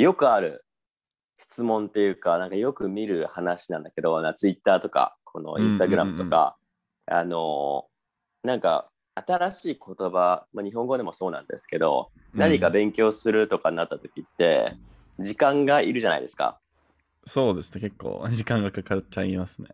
[0.00, 0.64] よくある
[1.38, 6.56] 質問っていうか、なんかよく見る話なんだけど、なツイッターとか、このインスタグラムとか、
[7.06, 7.86] あの、
[8.42, 14.74] なんか新しい言葉、まあ、日本語でもそうなんですけど、何か勉強するとかになった時って、
[15.18, 16.60] 時間がいるじゃないですか。
[17.26, 19.68] そうですね、結構時間がかかっちゃいますね。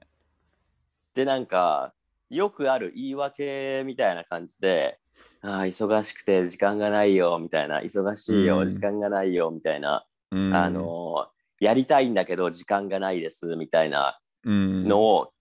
[1.14, 1.94] で、なんか、
[2.28, 4.98] よくある言い訳みたいな感じで、
[5.42, 8.68] ああ、忙しくて時間がないよ、みたいな、忙しいよ、うん。
[8.68, 11.28] 時間がないよ、みたいな、うん、あの、
[11.60, 15.32] やりたいんだけど時間がないです、みたいなうん、のを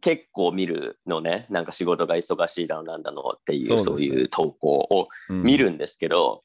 [0.00, 6.42] 結構見るのね、なんか仕事が忙しいだのなんだのっていう、そうねいう投稿をうん見るんですけど、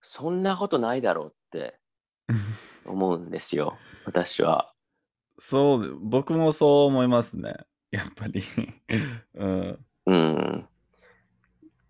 [0.00, 1.78] そんなことないだろうって
[2.86, 4.72] 思うんですよ、私は。
[5.38, 7.54] そうで、僕もそう思いますね。
[7.90, 8.42] やっぱり。
[9.34, 9.86] うん。
[10.06, 10.68] うん。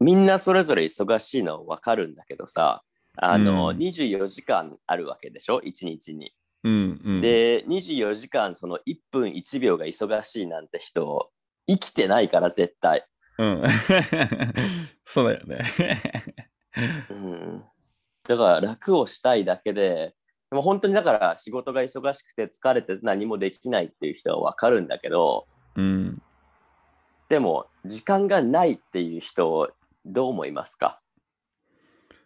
[0.00, 2.82] みんなそれぞれ忙しいのはわかるんだけどさ、
[3.20, 6.32] あの、うん24時間あるわけでしょ、1日に。
[6.64, 7.20] うん、うん。
[7.20, 11.30] で、24時間、その1分1秒が忙しいなんて人、
[11.66, 13.06] 生きてないから、絶対。
[13.38, 13.62] うん。
[15.04, 15.58] そうだよね。
[17.10, 17.64] うん。
[18.26, 20.14] だから楽をしたいだけで、
[20.50, 26.22] でも本当にだから仕事が忙しくて疲れて何もできないっていう人はわかるんだけど、うん。
[27.28, 29.70] でも時間がないっていう人、
[30.04, 31.00] どう思いますか？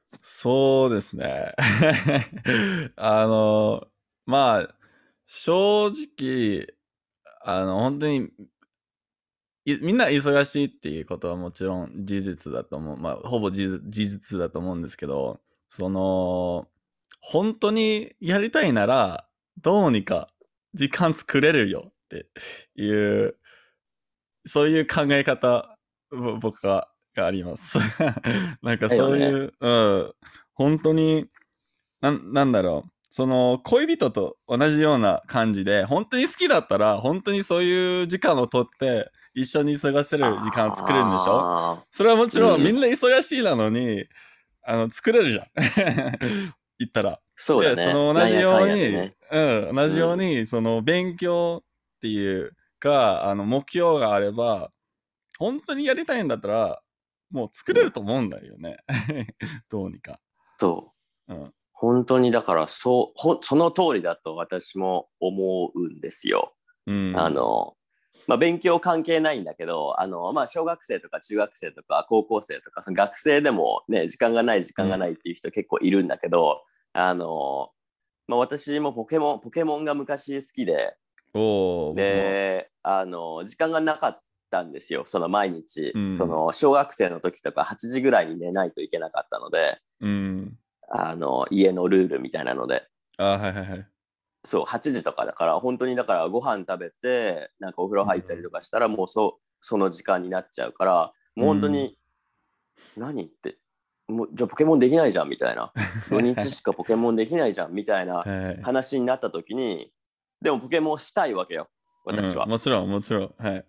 [0.06, 1.54] そうですね。
[2.96, 3.86] あの、
[4.26, 4.74] まあ、
[5.26, 6.66] 正直、
[7.44, 8.30] あの、本当に、
[9.64, 12.96] みんな忙しいっていうことはもちろん事実だと思う。
[12.96, 16.68] まあ、ほぼ事実だと思うんですけど、その、
[17.20, 19.28] 本当にやりたいなら、
[19.62, 20.28] どうにか
[20.74, 22.26] 時間作れるよって
[22.74, 23.36] いう、
[24.44, 25.78] そういう考え方、
[26.40, 27.78] 僕はがあります。
[28.62, 30.12] なんかそういう、うん、
[30.54, 31.26] 本当に、
[32.00, 32.92] なんなんだろう。
[33.14, 41.40] その恋人と同じような感じで、本当に好きだったら、本当にそういう時間をとって、一緒に過ごせる時間を作れるんでしょ？
[41.40, 44.06] あそれはもちろん、うんみんな忙しいなのに、
[44.62, 45.46] あの、作れるじゃん。
[46.78, 47.20] 言ったら。
[47.36, 47.86] そうだね。
[47.86, 54.70] でその同じように、でねうん、同じように、その勉強っていうか、あの、目標があれば、
[55.38, 56.81] 本当にやりたいんだったら、
[57.32, 58.78] もう作れると思うんだよね。
[59.70, 60.20] どうにか。
[60.58, 60.92] そ
[61.28, 61.34] う。
[61.34, 61.54] うん。
[61.72, 66.54] 本当にだからそうほその通りだと私も思うんですよ。
[66.86, 67.14] うん。
[67.16, 67.74] あの
[68.28, 76.62] まあ、勉強関係ないんだけどあの、まあ、小学生とか中学生とか高校生とかその学生でも、ね、時間がない時間がないっていう人結構いるんだけど、
[76.92, 77.70] あの
[78.28, 80.94] まあ、私もポケモンポケモンが昔好きで
[81.96, 90.58] であの時間がなかったんですよその毎日、うんその小学生の時とか8時ぐらいに寝ないといけなかったのでうん。
[90.94, 92.86] あの家のルールみたいなので
[93.16, 93.88] あ、はいはいはい。
[94.44, 101.96] そう8時とかだから本当にだからご飯食べてなんかお風呂入ったりとかしたらもうそその時間になっちゃうからもう本当に、
[102.96, 103.56] 何って
[104.08, 105.72] もうじゃあポケモンできないじゃんみたいな
[106.10, 108.62] 土日しかポケモンできないじゃんみたいなはい。
[108.62, 109.92] 話になった時に
[110.42, 111.68] でもポケモンしたいわけよ
[112.04, 113.34] 私は、うんもちろん、もちろん。
[113.38, 113.64] はい。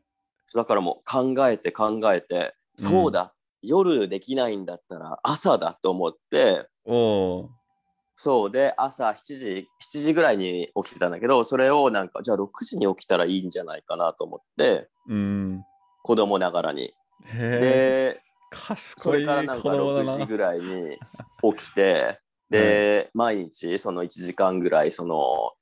[0.56, 6.68] だからもう考えて考えてそうだ、夜できないんだったら朝だと思って
[8.16, 15.64] そうで朝7時7時ぐらいに起きてたんだけどそれをなんかじゃあ6時に起きたらいいんじゃないかなと思ってうん。
[16.04, 16.94] 子供ながらに。
[17.34, 18.22] で
[18.52, 20.26] 賢そいれからなんか子供だ6時な。
[20.26, 20.98] ぐらいに
[21.56, 22.20] 起きて
[22.52, 25.54] で、毎日その1時間ぐらいその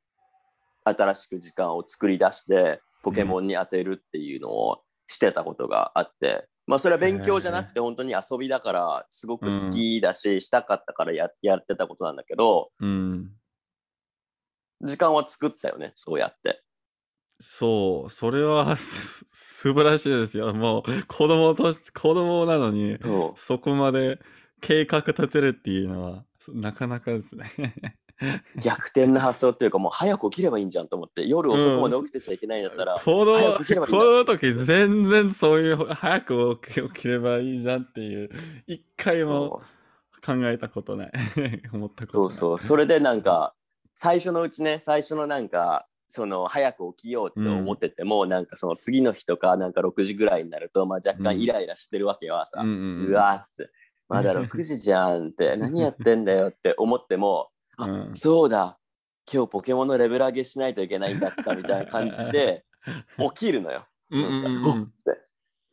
[0.83, 13.31] 新しく時間を作り出してポケモンに当てるっていうのをしてたことがあって、まあそれは勉強じゃなくて本当に遊びだからすごく好きだし、したかったからややってたことなんだけどうん。
[14.83, 16.63] 時間は作ったよねそうやって。
[17.41, 20.53] そう、それはす素晴らしいですよ。
[20.53, 22.95] もう子供として、子供なのに、
[23.35, 24.19] そこまで
[24.61, 27.51] 計画立てるっていうのは、なかなかですね。
[28.61, 38.29] 逆転の発想っていうかもう早く起きればいいんじゃんと思って夜遅くまで起きてちゃいけないんだったら、子供、早子く起きればいいんだ供の時全然そういう、早く起き起きればいいじゃんっていう、
[38.67, 39.61] 一回も
[40.25, 41.11] 考えたことない。
[41.73, 42.27] 思ったことない。
[42.27, 43.55] そうそうそれでなんか
[43.95, 53.13] 最初のうちね最初のなんかその早く起きようって思ってても、なんかその次の日とかなんか6時ぐらいになると、まあ、若干イライラしてるわけよ朝、うんううんうん。
[53.13, 53.71] わーって
[54.09, 57.50] まだ6時じゃんって何やってんだよって思っても
[57.83, 58.15] あ、うん。
[58.15, 58.77] そうだ。
[59.31, 62.65] 今日ポケモンのレベル上げしないといけないんだったみたいな感じで
[63.17, 63.85] 起きるのよ。
[64.09, 64.93] うんうん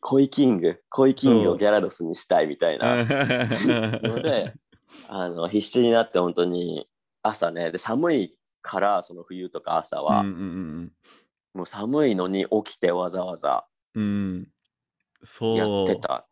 [0.01, 0.81] コイキング。
[0.89, 3.03] コイキングをギャラドスにしたいみたいな。
[3.03, 4.53] ので
[5.09, 6.87] あの必死になって本当に
[7.21, 7.69] 朝ね。
[7.71, 10.93] で寒いからその冬とか朝は、うんうん
[11.53, 13.65] もう寒いのに起きてわざわざ。
[13.95, 14.03] うん。
[14.03, 14.07] う
[14.39, 14.47] ん。
[15.23, 15.57] そう。
[15.57, 16.27] やってた。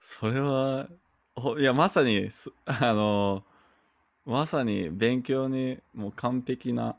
[0.00, 0.88] それは、
[1.34, 3.44] ほいや、まさに、すあの、
[4.24, 6.96] まさに勉強にもう完璧な、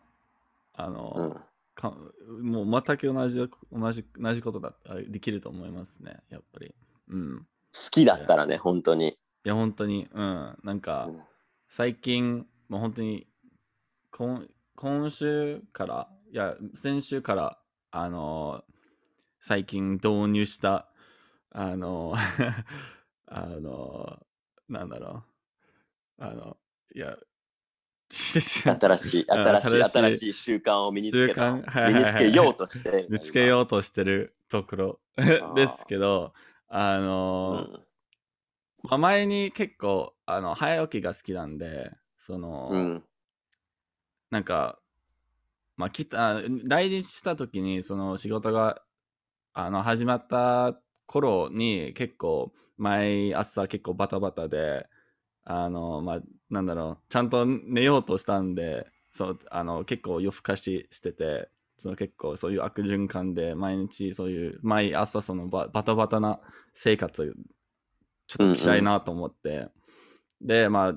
[0.73, 1.35] あの、うん
[1.75, 1.93] か
[2.41, 6.73] もう全く同じ、同じ、同じことだあできると思いますね、やっぱり。
[7.09, 7.39] うん。
[7.39, 7.45] 好
[7.91, 9.09] きだったらね本当に。
[9.09, 10.57] いや、本当に、うん。
[10.63, 11.21] なんか、うん
[11.67, 13.27] 最近、もう本当に、
[14.11, 17.59] 今今週から、いや、先週から、
[17.91, 18.63] あの、
[19.39, 20.87] 最近導入した、
[21.49, 22.13] あの、
[23.27, 24.19] あの、
[24.69, 25.23] なんだろ
[26.19, 26.57] う、あの、
[26.95, 27.17] いや、
[28.09, 31.59] 新しい、新しい、うん新しい習慣を身につけは
[31.91, 33.05] いにつけようとして。
[33.09, 36.33] 見つけようとしてるところ ーですけど、
[36.69, 37.85] あうの、ん。
[38.83, 43.03] まあ、前に結構、あの、早起きが好きなんで、その、うん。
[44.29, 44.79] なんか、
[45.77, 48.81] まあ、来た、来日した時に、その仕事が、
[49.53, 54.87] あの、始まった頃に、結構、毎朝結構バタバタで、
[55.45, 66.39] あの、まあ、なんだろう、ちゃんと寝ようとしたんで、そう、あの、結構夜更かししてて、その結構そういう悪循環で、毎日そういう、毎朝そのバタバタな
[66.73, 67.35] 生活、
[68.27, 69.69] ちょっと嫌いなと思って、
[70.41, 70.95] で、まあ、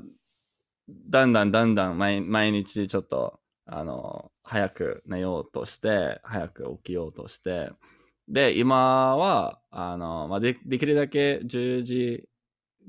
[0.89, 7.71] だんだんだんだん毎毎日ちょっとあの早く寝ようとして早く起きようとして。
[8.31, 12.29] で今はあの、まあ、でできるだけ10時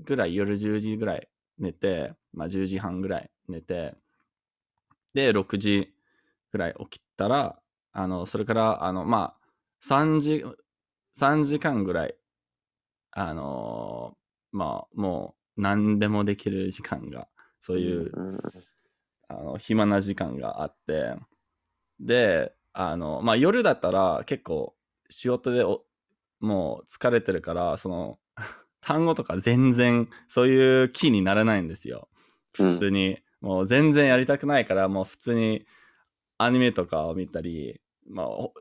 [0.04, 1.29] ぐらい夜10時ぐらい
[1.60, 3.94] 寝て、まあ、10時半ぐらい寝て
[5.14, 5.94] で6時
[6.52, 7.60] ぐらい起きたら
[7.92, 9.48] あのそれからあのまあ
[9.88, 10.46] 3時
[11.20, 12.16] 3時間ぐらい
[13.12, 14.18] あの
[14.52, 17.28] まあもう何でもできる時間が
[17.60, 18.40] そういう、うん。
[19.30, 21.14] あの暇な時間があって
[22.00, 24.74] であのまあ夜だったら結構
[25.10, 25.84] 仕事でお
[26.40, 28.18] もう疲れてるからその
[28.82, 32.08] 単語とか全然そういう気にならないんですよ。
[32.54, 35.66] 普通に、もう全然やりたくないからもう普通に
[36.38, 37.80] アニメとかを見たり
[38.10, 38.54] まあお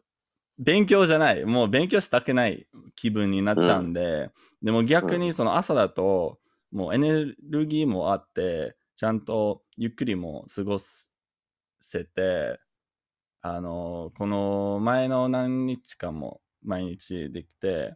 [0.58, 1.44] 勉強じゃない。
[1.44, 2.66] もう勉強したくない
[2.96, 4.30] 気分になっちゃうんで、
[4.62, 6.40] でも逆にその朝だと
[6.72, 7.10] もうエネ
[7.48, 12.58] ルギーもあってちゃんとゆっくりも過ごせて、
[13.40, 17.94] あの、この前の何日間も毎日できて、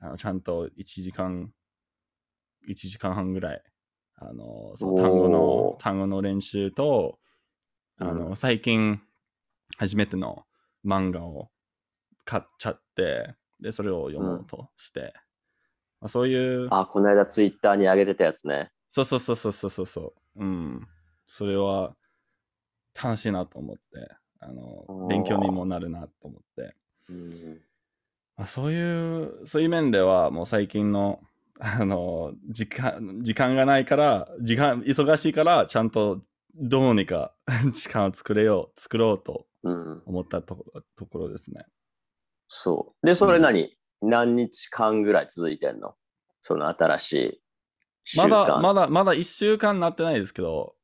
[0.00, 1.52] あのちゃんと1時間、
[2.68, 3.62] 1時間半ぐらい、
[4.16, 7.18] あの、その単語おのー、単語の練習と、
[7.98, 9.00] あの、うん最近
[9.76, 10.44] 初めての
[10.84, 11.50] 漫画を
[12.24, 15.12] 買っちゃって、で、それを読もうとして、
[16.00, 18.72] まあ、そういう、あ、この間ツイッターに上げてたやつね。
[18.88, 20.42] そうそうそうそうそうそうそう。
[20.42, 20.88] うん。
[21.26, 21.94] それは
[23.00, 23.82] 楽しいなと思って、
[24.40, 26.74] あの勉強にもなるなと思って。
[27.10, 27.60] うん
[28.36, 31.20] まあ、そういう、そういう面ではもう最近の、
[31.62, 36.22] あの、時間、時間がないから、時間、忙しいから、ちゃんと
[36.54, 37.34] どうにか
[37.72, 40.02] 時間を作れよう、作ろうとうん。
[40.06, 41.66] 思ったとこところですね。
[42.48, 43.06] そう。
[43.06, 45.94] で、それ何、何日間ぐらい続いてんの？
[46.42, 47.42] その新しい。
[48.16, 50.74] まだ、まだ、まだ1週間なってないですけど、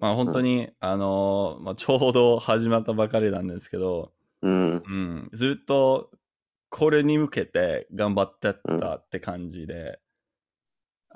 [0.00, 4.12] まあ本当に、あの、まあ、ちょうど始まったばかりなんですけど、
[4.42, 4.82] うん。
[4.84, 6.10] うん、ずっと
[6.68, 10.00] これに向けて頑張ってたって感じで、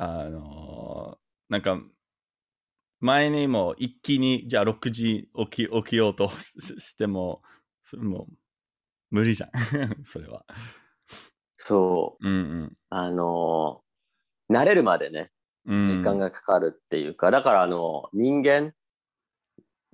[0.02, 1.20] あのー
[1.52, 1.80] なんか
[3.00, 7.42] 前にも一気にじゃあ6時起き起きようと ししても
[7.82, 8.34] それもう
[9.10, 9.50] 無理じゃん
[10.04, 10.44] それは
[11.56, 12.28] そう。
[12.28, 13.90] うんあのー
[14.54, 15.30] 慣れるまでね、
[15.66, 18.74] うんうん時間がかかるっていうか、だからあの、人間、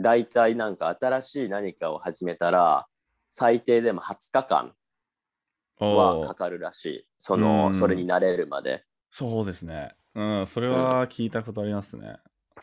[0.00, 2.86] 大体なんか新しい何かを始めたら、
[3.28, 4.74] 最低でも20日間
[5.78, 7.06] おはーかかるらしい。
[7.18, 8.86] そうんの、それに慣れるまで。
[9.10, 12.16] そうですねうんそれは聞いたことありますね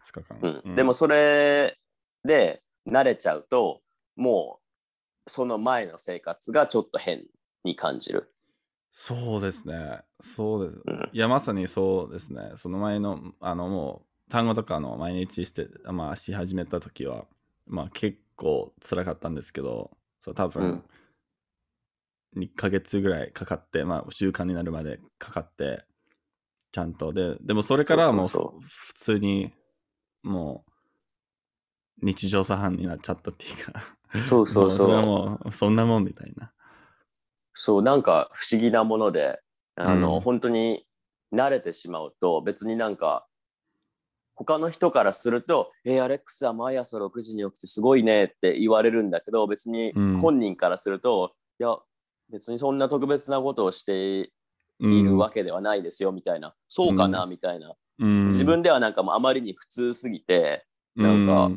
[0.04, 0.76] 2日間、うん。
[0.76, 1.78] でもそれ
[2.24, 3.82] で慣れちゃうと、
[4.16, 4.60] も
[5.26, 7.24] う、その前の生活がちょっと変
[7.64, 8.34] に感じる。
[8.92, 11.10] そうですねそうですうん。
[11.14, 12.52] いや、まさにそうですね。
[12.58, 17.26] その前の、あの、もう、単語とかの毎日して、まあ、し始めた時は、
[17.68, 20.84] まあ、結構辛かったんですけど、そう、多う分ん、
[22.36, 25.86] 2ヶ月ぐらいかかって、まあ、習慣になるまでかかって、
[26.74, 27.14] ちゃんと。
[27.14, 29.54] で、でもそれからはもう、普通に、
[30.24, 30.66] も
[32.02, 33.82] う、日常茶飯になっちゃったっていうか、
[34.26, 34.88] そうそうそう。
[34.88, 36.52] もれはもう、そんなもんみたいな。
[37.54, 39.40] そう、なんか不思議なもので、
[39.76, 40.22] あの、うん。
[40.22, 40.88] 本当に
[41.32, 43.28] 慣れてしまうと、別になんか、
[44.36, 50.18] 他の人からすると、えーアレックスは毎朝6時に起きてすごいねって言われるんだけど、別にうん。
[50.18, 51.78] 本人からすると、いや、
[52.32, 54.30] 別にそんな特別なことをしてうん
[54.84, 57.76] いるわけではないですよみたいな、そうかなみたいな。
[58.00, 58.28] うん。
[58.28, 61.52] 自分ではなんかもうあまりに普通すぎて、なんか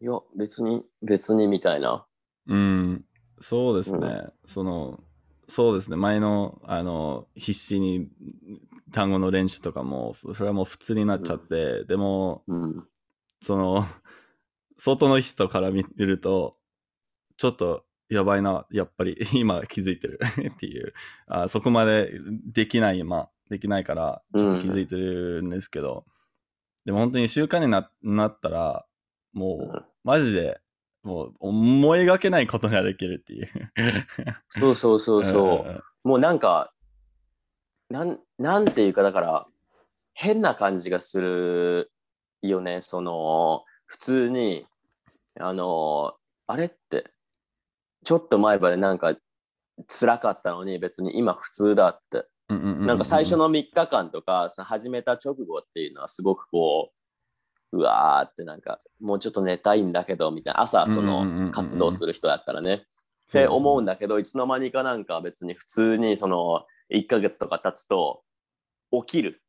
[0.00, 2.06] いや、別に、別にみたいな。
[2.46, 2.60] うん、う
[2.92, 3.04] ん
[3.40, 5.00] そうですね、うその
[5.48, 5.96] そうですね。
[5.96, 8.08] 前のあの必死に
[8.92, 12.86] 単語の練習とかもそれはもう普通になっちゃって、でもうん。
[13.42, 13.86] その
[14.78, 16.56] 外の人から見ると
[17.36, 20.20] ちょっとやばいなやっぱり 今気づいてる
[20.54, 20.92] っていう。
[21.26, 22.12] あそこまで
[22.46, 26.04] できないまあできないからちょっと気づいてるんですけど、
[26.84, 28.86] でも本当に習慣にななったら
[29.32, 29.84] もう、うん。
[30.04, 30.60] マジで
[31.02, 33.48] もう思いがけないことができるっていう。
[34.48, 35.68] そうそうそうそう。
[35.70, 35.82] ん。
[36.02, 36.72] もうなんか、
[37.90, 39.46] なん、なんていうか、だから、
[40.14, 41.92] 変な感じがする
[42.40, 42.80] よね。
[42.80, 44.66] その、普通に、
[45.38, 46.14] あの、
[46.46, 47.10] あれって、
[48.04, 49.14] ちょっと前までなんか、
[49.88, 52.26] 辛かったのに別に今普通だって。
[52.48, 56.92] なんか最初の3日間とか、その始めた直後っていうのはすごくこ
[57.72, 60.60] う、うわーってなんか、もうちょっと寝たいんだけど、みたいな。
[60.60, 62.74] 朝、その活動する人だったらね。
[62.74, 62.80] っ
[63.32, 68.22] て思うんだけど、いつの間にかなんか別に普通にその1ヶ月とか経つと
[68.92, 69.42] 起きる。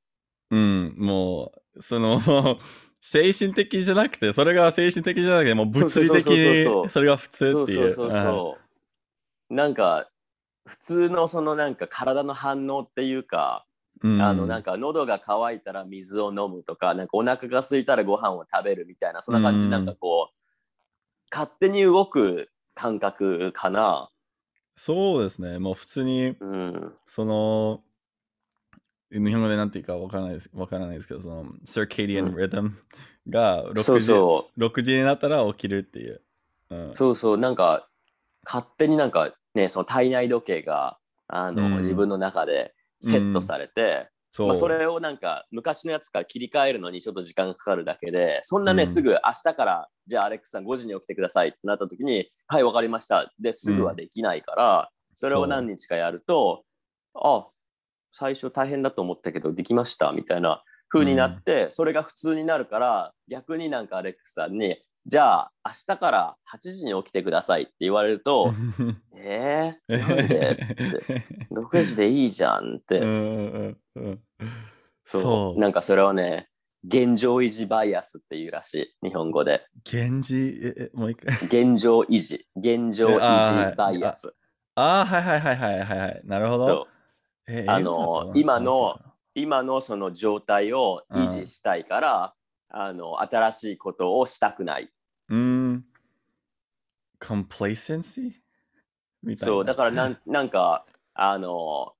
[0.49, 2.19] うん、もう、その、
[3.07, 7.93] 精神的じゃなくて、それが精神的じゃなくて、もう物理的にそれが普通っていう。
[7.93, 8.57] そうそうそ
[9.47, 9.53] う。
[9.53, 10.09] なんか
[10.67, 13.67] 普通のそのなんか体の反応っていうか、
[14.01, 20.35] うんあのなんか喉が渇いたら水を飲むとか、なんかお腹が空いたらご飯を食べるみたいな、そんな感じうんなんかこう、
[21.31, 24.09] 勝手に動く感覚かな。
[24.75, 26.93] そうですね、もう普通に、うん。
[27.05, 27.83] その、
[29.19, 32.71] 日本語でなんていうかわからないですわからないですけど、その、circadian うん rhythm
[33.29, 34.59] が6時そうそう。
[34.59, 36.21] 6時になったら起きるっていう。
[36.69, 37.87] うん、そうそう、なんか、
[38.45, 44.47] 勝手になんかね、その体内時計が、あの、うん自分の中でセットされて、そう。
[44.47, 53.31] まあ、それをなんか、昔のやつから切り替えるのにちょっと時間がかかるだけで、そんなね、うんすぐ明日から、じゃあアレックスさん5時に起きてくださいってなった時に、はい、わかりました。
[53.39, 56.63] で、すぐはできないから、それを何日かやると、
[57.15, 57.47] あ、
[58.17, 68.53] 最初大変だと思ったけど、できました、みたいな風になって、それが普通になるから、逆になんかアレックスさんに、じゃあ明日から8時に起きてくださいって言われると、
[69.17, 70.51] えー、なんで？
[70.51, 71.25] って。
[71.51, 74.21] 6時でいいじゃんって、うんうんうん。
[75.05, 75.59] そう。
[75.59, 76.47] なんかそれはね、
[76.87, 79.67] 現状維持バイアスっていうらしい、日本語で。
[79.91, 81.35] 源氏、え、えもう一回。
[81.43, 84.33] 現状維持、現状維持バイアス。
[84.75, 86.21] ああ、はいはいはいはいはいはい。
[86.23, 86.87] なるほど。
[87.67, 88.99] あの今の
[89.35, 92.33] 今のその状態を維持したいから、
[92.69, 94.89] あの新しいことをしたくない。
[95.29, 95.85] うーん。
[97.19, 98.31] complacency?
[99.23, 99.53] みたいな。
[99.53, 101.93] そう、だからなんなんか、あの、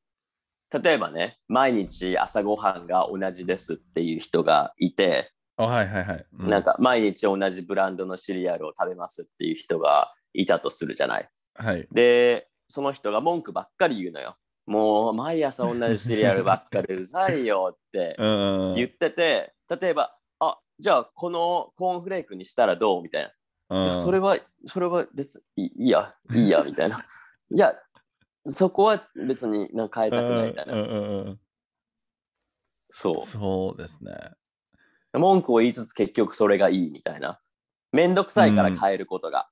[0.71, 6.25] 例えばね、毎日朝ごはんが同じですっていう人がいて、あはいはいはい。
[6.37, 11.29] うなんか毎日同じブランドのシリアルを食べますっていう人がいたとするじゃない。
[11.53, 11.87] はい。
[11.91, 14.37] で、その人が文句ばっかり言うのよ。
[14.65, 18.15] もう毎朝同じシリアルばっかりうざいよって。
[18.75, 23.33] 言ってて、例えば、あじゃあこのコーンフレークにしたらどうみたい
[23.69, 23.93] な。
[23.93, 27.05] それは、それは別にいいや、いいや、みたいな。
[27.51, 27.75] いや、
[28.47, 30.73] そこは別になんか変えたくないみたいな。
[30.73, 30.79] うん
[31.31, 31.39] う
[32.89, 34.13] そそうですね。
[35.13, 35.19] う。
[35.19, 37.41] 文句を言いつつ結局それがいいみたいな。
[37.91, 39.49] めんどくさいから変えることが。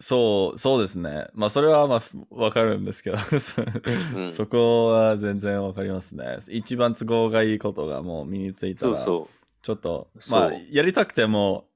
[0.00, 1.28] そう、そうですね。
[1.34, 6.38] まあ、それはまあ、わかるんですけど、 そんそこは全然わかりますね。
[6.48, 9.28] 一番都合がいいことがもう身についたら、そうそ
[9.62, 11.68] ちょっと、まあ、やりたくても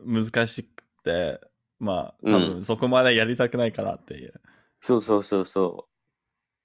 [0.00, 1.40] 難しくて、
[1.78, 4.32] まあ、多分そこまでやりたくないからっていう。
[4.34, 4.40] う。
[4.80, 5.86] そうそうそうそ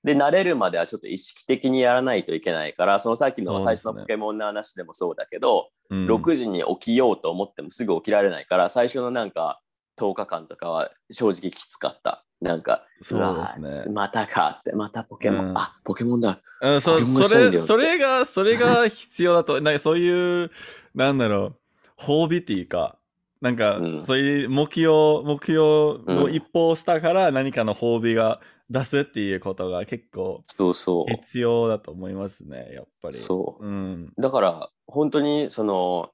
[0.03, 0.07] う。
[0.07, 9.61] で、慣れるまではちょっと意識的にやらないといけないから、そのさっきの最初のポケモンの話でもそうだけど、うん6時に起きようと思ってもすぐ起きられないから、最初のなんか
[9.97, 12.25] 10日間とかは正直きつかった。
[12.41, 16.41] なんか、そうですねわまたかって、またポケモン、うんあ、ポケモンだ。
[16.61, 20.51] うん、そポケモンそれ、それが、それが必要だと、なんかそういう、
[20.93, 21.55] なんだろ
[21.97, 22.97] う、褒美っていうか、
[23.39, 31.11] なんか、うんそういう目標、目標の一歩をしたから何かの褒美が出すっていうことが結構そうそう。
[31.11, 33.15] 必要だと思いますね、やっぱり。
[33.15, 33.65] そう。
[33.65, 34.13] うん。
[34.17, 36.11] だから、本当にその、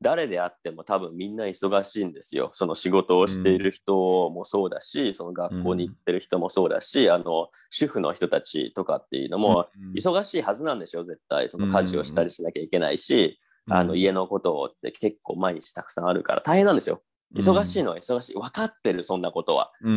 [0.00, 2.50] 誰であっても多分みんな忙しいんですよ。
[2.52, 11.48] その仕事をしている人もそうだし、その学校に行ってる人もそうだし、あの、主婦の人たちとかっていうのも、うん忙しいはずなんでしょ、絶対。
[11.48, 17.02] その家事をしたりしなきゃいけないし、あの家のことって結構毎日たくさんあるから大変なんですよ。
[17.34, 18.34] 忙しいのは忙しい。
[18.34, 19.72] 分かってる、そんなことは。
[19.82, 19.96] うんうん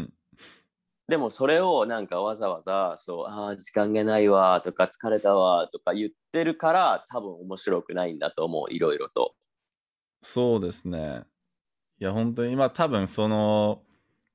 [0.00, 0.12] ん。
[1.08, 9.34] でもそれをなんかわざわざ、そう、ああ、時間がないわとか疲れたわとか言ってるから多分面白くないんだと思う、いろいろと。
[10.22, 11.24] そうですね。
[12.00, 13.84] いや、本当に今多分その、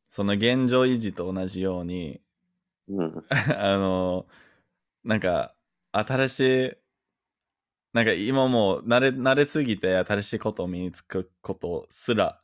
[0.09, 2.21] その現状維持と同じように、
[2.87, 3.25] うん。
[3.57, 4.27] あの、
[5.03, 5.55] なんか、
[5.93, 6.77] 新しい、
[7.93, 12.39] なんか今もう慣れ、慣れすぎて新しいことを身につくことすら、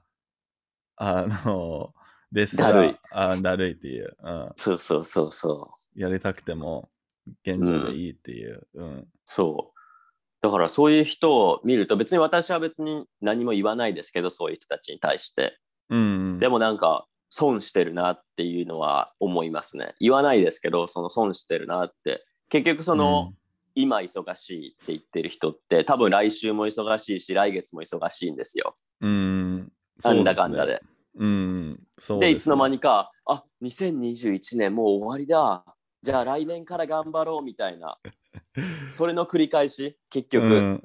[0.96, 1.94] あの、
[2.32, 4.52] ですら、だるいあだるいっていう、うん。
[4.56, 6.00] そうそうそうそう。
[6.00, 6.90] やりたくても、
[7.46, 9.08] 現状でいいっていう、うん。
[9.26, 9.73] そう。
[10.44, 15.58] だからそういう人を見ると別に私は別に何も言わないですけどそういう人たちに対して。
[15.90, 16.02] うん、う
[16.36, 16.40] ん。
[16.40, 19.96] でもなんか損してるなっていうのは思いますね。
[20.02, 22.26] 言わないですけどその損してるなって。
[22.50, 23.34] 結局その、
[23.74, 28.76] 今忙しいって言ってる人って多分来週も忙しいし来月も忙しいんですよ。
[29.00, 29.14] うん、う
[29.60, 29.72] ん。
[30.04, 30.82] なんだかんだで。
[31.16, 31.80] うん、
[32.20, 32.74] でいつの間に。
[32.74, 35.64] にかあ2021年もう終わりだ。
[36.02, 37.98] じゃあ来年から頑張ろうみたいな
[38.92, 40.84] それの繰り返し結局、うん、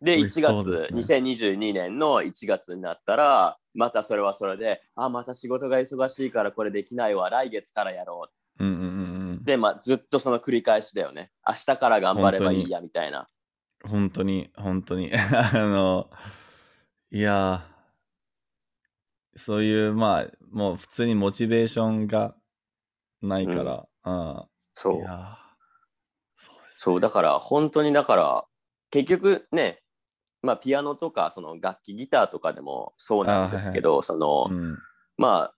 [0.00, 9.44] で、1美味しそう月、ね2022年の1月になったら、またそれはそれで、あ、また仕事が忙しいからこれできないわ、来月からやろうん、うん、うんう。
[9.44, 11.30] で、まあ、ずっとその繰り返しだよね。
[11.46, 13.28] 明日から頑張ればいいや、みたいな。
[13.84, 13.90] うん。
[13.90, 15.10] 本当に、本当に。
[15.14, 16.10] あの、
[17.10, 22.34] いやー、そういう、まあ、もう普通にモチベーションが
[23.22, 24.44] ないから、うん。
[24.72, 24.92] そ。
[24.92, 25.47] いう
[26.80, 28.44] そう、だから、本当にだから、
[28.92, 29.82] 結局ね、
[30.42, 34.78] まあ、ピアノとか、その楽器、ギターとかでもそうなんですけど、その、うん、
[35.16, 35.54] まあ、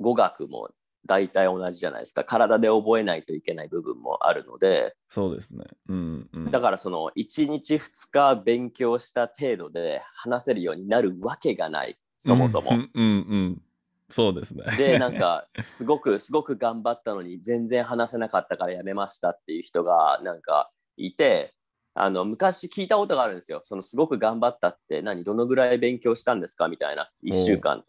[0.00, 0.70] 語学も
[1.04, 2.24] 大体同じじゃないですか。
[2.24, 5.66] 体で覚えないといけない部分もあるので、そうですね。
[5.88, 6.50] うん、うん。
[6.50, 12.70] だからその1日2日勉強した程度で話せるようになるわけがないそもそも。
[12.70, 13.62] うん、うん、うん。
[14.10, 14.64] そうですね。
[14.76, 21.54] でなんかすごくすごく頑張ったのに全然話せなかったからやめましたっていう人がなんかいて
[21.94, 23.62] あの昔聞いたことがあるんですよ。
[23.64, 26.68] そのすごく頑張ったって何どのぐらい勉強したんですか？
[26.68, 27.84] みたいな1週間。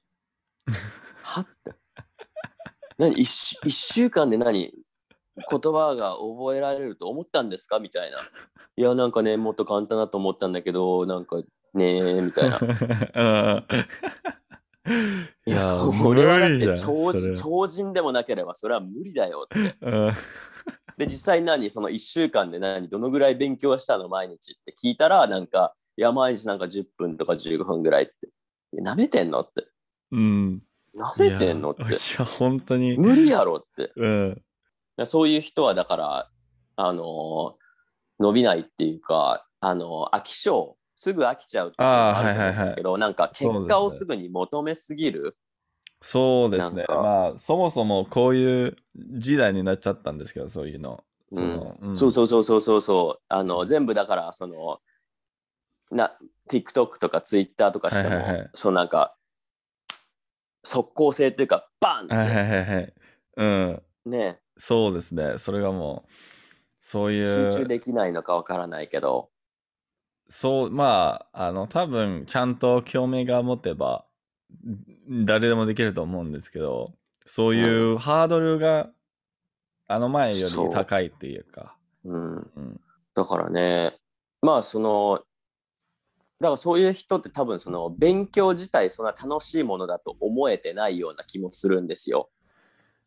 [1.21, 1.45] はっ？
[1.63, 1.73] て
[2.97, 7.79] 何 1, 週一週間で何言葉が覚えられると思ったんですか？
[7.79, 8.17] みたいな。
[8.75, 12.57] いや、なんかね、もっと簡単だと思ったんだけど、なんかねみたいな。
[14.87, 19.75] うんいや、そ無れはだって超人超人でもなければそれは無理だよって。
[19.81, 20.13] うん
[20.97, 28.13] で、実際何その1週間で何どのぐらい勉強したの毎日って聞いたら、なんか、いや、毎日なんか10分とか15分ぐらいって。
[28.73, 29.67] なめてんのって。
[30.11, 30.63] うん。
[30.95, 31.95] なめてんのっていや、い。
[32.19, 32.97] や本当に。
[32.97, 33.93] 無理やろって。
[33.95, 34.41] うん。
[35.05, 36.29] そういう人はだから、
[36.75, 37.53] あのー
[38.19, 45.37] 伸びないっていうか、あのー飽き性、すぐ飽きちゃうっていうのがあると思うんですけど、なんか結果をすぐに求めすぎる？
[46.01, 46.85] そうですね。
[46.89, 51.03] まあ、そもそもこういう時代になっちゃったんですけど、そういうの。
[51.31, 53.23] そうんのうんそうそうそうそうそうそう。
[53.29, 54.79] あの、全部だから、その、
[55.91, 56.17] な、
[56.49, 59.15] TikTok とか Twitter とかしても、はいはいはいそうなんか、
[60.63, 62.93] 速攻性っていうか、バンって、はいはいはいはい。
[63.37, 63.83] うん。
[64.05, 65.37] ね、そうですね。
[65.37, 66.11] それがもう、
[66.81, 69.29] そうい集中う、できないのかわからないけど、
[70.29, 74.05] そう、まあ、あの、多分、ちゃんと興味が持てば、
[75.25, 76.93] 誰でもできると思うんですけど、
[77.25, 78.89] そういうハードルが、
[79.87, 82.35] あの前より高いっていうか、うん。
[82.35, 82.81] うん。
[83.15, 83.97] だからね、
[84.41, 85.23] まあその、
[86.39, 92.29] だからそういう人って多分その勉強自体そんな楽しいものだと思えてないような気もするんですよ。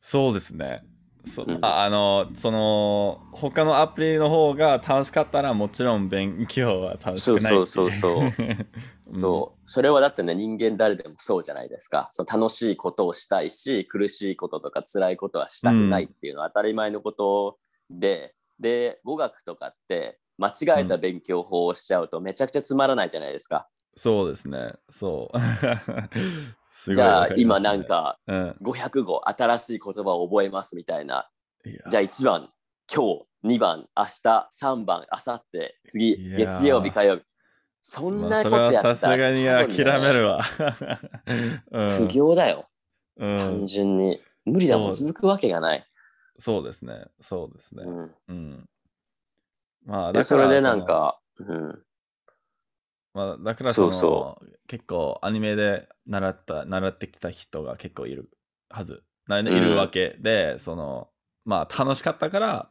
[0.00, 0.83] そうですね。
[1.24, 8.33] そうんああの、その、他のアプリの方が楽しかったら、もちろん勉強は楽しくないっていそうそうそう
[9.12, 9.61] うんそう。
[9.66, 12.09] それはだってね、人間誰でもそうじゃないですか。
[12.12, 17.59] その楽しいことをしたいし、苦しいこととか辛いことはしたくないっていうのは当たり前のこと
[17.90, 23.68] で、で、語学とかって間違えた勉強法をしちゃうとめちゃくちゃつまらないじゃないですか。
[23.96, 24.74] そうですね。
[24.88, 25.38] そう。
[26.87, 31.29] じゃあ今なん、かうん、500語新しい言葉を覚えますみたいな。
[31.64, 32.51] じゃあ1番、
[32.93, 37.23] 今日、2番、明日、3番、明後日、次、月曜日、火曜日。
[37.83, 40.40] そんなことやったらさすがに諦めるわ。
[41.71, 42.69] うん苦行だよ、
[43.16, 44.21] うん単純に。
[44.45, 45.87] 無理だもん、続くわけがない。
[46.38, 47.07] そうですね。
[47.21, 47.85] そうですね。
[47.85, 48.69] うん、うん。
[49.85, 51.83] まあ、で、だからそれでなんか、うん、
[53.14, 58.31] まあ、だからそのそう結構アニメで習った習ってきた人が結構いる
[58.68, 61.09] はずないんるわけで、その
[61.44, 62.70] まあ楽しかったから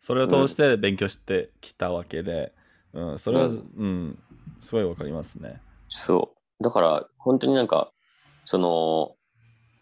[0.00, 2.52] それを通して勉強してきたわけで、
[2.92, 4.18] うんそれは、ううんん
[4.60, 5.60] すごいわかりますね。
[5.88, 6.64] そう。
[6.64, 7.92] だから、本当になんか、
[8.44, 9.16] その、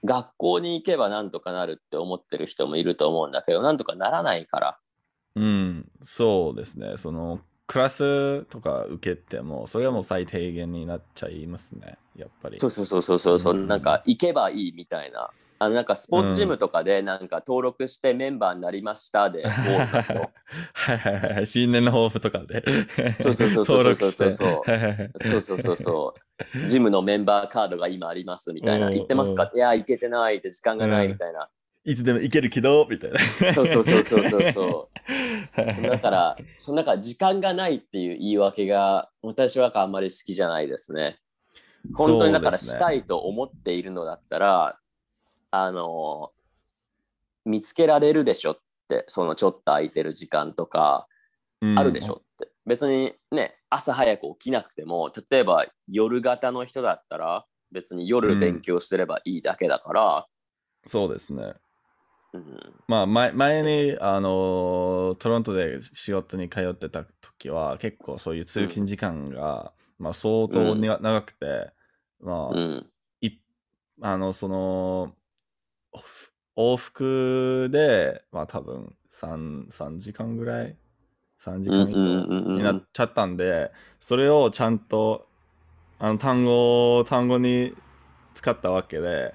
[0.05, 4.79] 学校に行けばなんとかなるって思ってる人もいると思うんだけど、なんとかならないから。
[5.35, 6.97] うん、そうですね。
[6.97, 12.59] その、クラスとか受けても、それはもう最低限になっちゃいますね、やっぱり。
[12.59, 15.31] そうそうそうそうそうそう、うんなんか行けばいいみたいな。
[15.61, 20.15] あのなんかスポーツジムとかでなんか登録してメンバーになりましたで、 多い人。
[20.15, 21.47] はいはいはい。
[21.49, 22.63] 新年の抱負とかで。
[23.21, 26.15] そうそうそうそうそうそうそうそうそうそ
[26.65, 26.69] う。
[26.69, 28.87] ジムのメンバーカードが今ありますみたいな。
[28.87, 29.51] うん行ってますか？
[29.53, 31.49] いや、行けてないって時間がないみたいな。
[31.89, 33.55] いつでも行けるけど、みたいな。
[33.55, 34.91] そうそうそうそうそうそ
[35.57, 35.73] う。
[35.75, 41.19] そのだから、そのだから時間がないっていう言い訳が私はあんまり好きじゃないですね。
[41.95, 44.79] 本当にだからしたいと思っているのだったら、
[45.51, 46.33] あの、
[47.47, 51.09] 見つけられるでしょって、そのちょっと空いてる時間とか
[51.75, 52.51] あるでしょって。
[52.67, 60.27] 別にね、朝早く起きなくても、例えば夜型の人だったら、別に夜勉強すればいいだけだから、
[60.87, 61.55] そうですね。
[62.33, 62.75] うん。
[62.89, 71.71] まあ前、前に、あのートロントで仕事に通ってた時は、結構そういう通勤時間が、まあ相当に長くて、
[72.21, 72.87] まあ、うん、
[73.21, 73.31] い
[74.01, 75.15] あの、その、
[76.57, 80.77] 往復で、まあ多分3、3時間ぐらい、
[81.39, 85.27] 3時間以上になっちゃったんで、それをちゃんと、
[85.99, 87.75] あの、単語、単語に
[88.35, 89.35] 使ったわけで、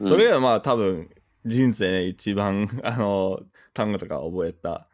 [0.00, 1.10] それはまあ多分
[1.44, 3.40] 人生で一番、 あの、
[3.74, 4.88] 単語とか覚えた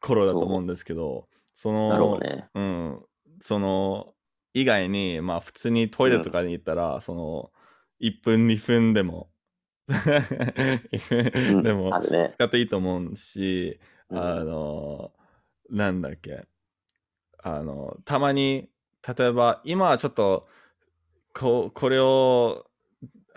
[0.00, 2.48] 頃だと思うんですけど、その、ね。
[2.54, 3.04] うん、
[3.40, 4.14] その
[4.54, 7.50] 以外に、まあ普通にトイレとかに行ったら、その
[8.00, 9.30] 1分2分でも、
[9.88, 11.62] うん。
[11.62, 11.92] でも。
[12.32, 13.78] 使っていいと思うし、
[14.10, 14.18] うん。
[14.18, 15.12] あの、
[15.70, 16.46] なんだっけ、
[17.42, 18.68] あの、たまに、
[19.16, 20.46] 例えば今はちょっと、
[21.32, 22.66] ここれを、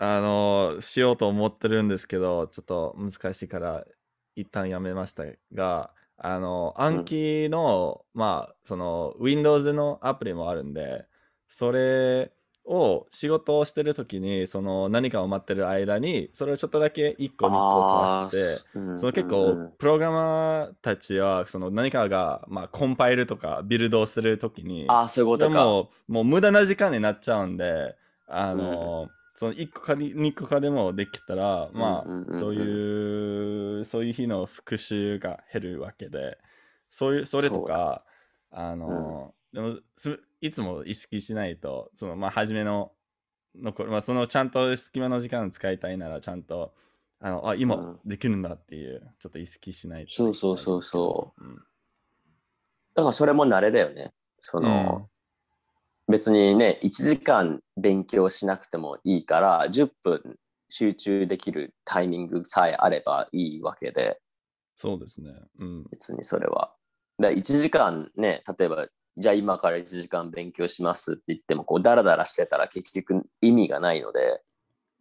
[0.02, 3.84] あの、しようと思ってるんですけど、ちょっと難しいから、
[4.34, 11.04] 一旦やめましたが、あの、暗記の、まあ、その、Windows のアプリもあるんで、
[11.48, 12.32] それ
[12.64, 25.64] を仕事をしてるときに、その何かを待ってる間に、それをちょっとだけ1個2個足して、ーその結うん構、プログラマーたちは、その何かが、まあ、コンパイルとかビルドをするときに、あーそういうこでとか。
[25.64, 29.08] ももう無駄な時間になっちゃうんで、あの、
[29.40, 36.36] その1個か2個かでもできたら、まうんうんうんうんあ、そういう、そういう日の復習が減るわけで、
[36.90, 38.04] そういう、それとか、
[38.50, 42.92] あの、でもす、いつも意識しないと、その、まあ、初めの、
[43.54, 46.74] 残るまあ、そのちゃんと隙間の時間使いたいなら、ちゃんと、
[47.18, 50.28] あの、あ、うん今できるんだっていう、ちょっと意識しないとそ。
[50.28, 51.42] うそうそうそう。
[51.42, 51.54] うん。
[51.56, 51.62] だ
[52.96, 54.12] からそれも慣れだよね。
[54.38, 55.08] その、
[56.10, 60.36] 別にね、1時間勉強しなくてもいいから、10分
[60.68, 64.20] 集中できるタイミングさえあればいいわけで、
[64.76, 65.32] そうですね。
[65.58, 65.84] うん。
[65.90, 66.72] 別にそれは。
[67.20, 74.42] だ1時間ね、例えば、じゃあ今から1時間勉強しますって言っても、こう、ダラダラしてたら結局意味がないので、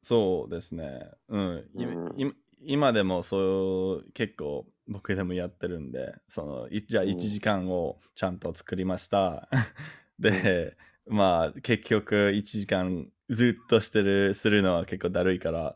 [0.01, 1.11] そうですね。
[1.27, 1.69] うん。
[1.75, 9.47] いうんい今でもそう、結構僕でもやってるんで、その、いじゃあうん1時間をちゃんと作りました。
[10.19, 10.75] で、
[11.09, 15.75] まあ結局1時間ずっとしてる、するのは結構だるいから、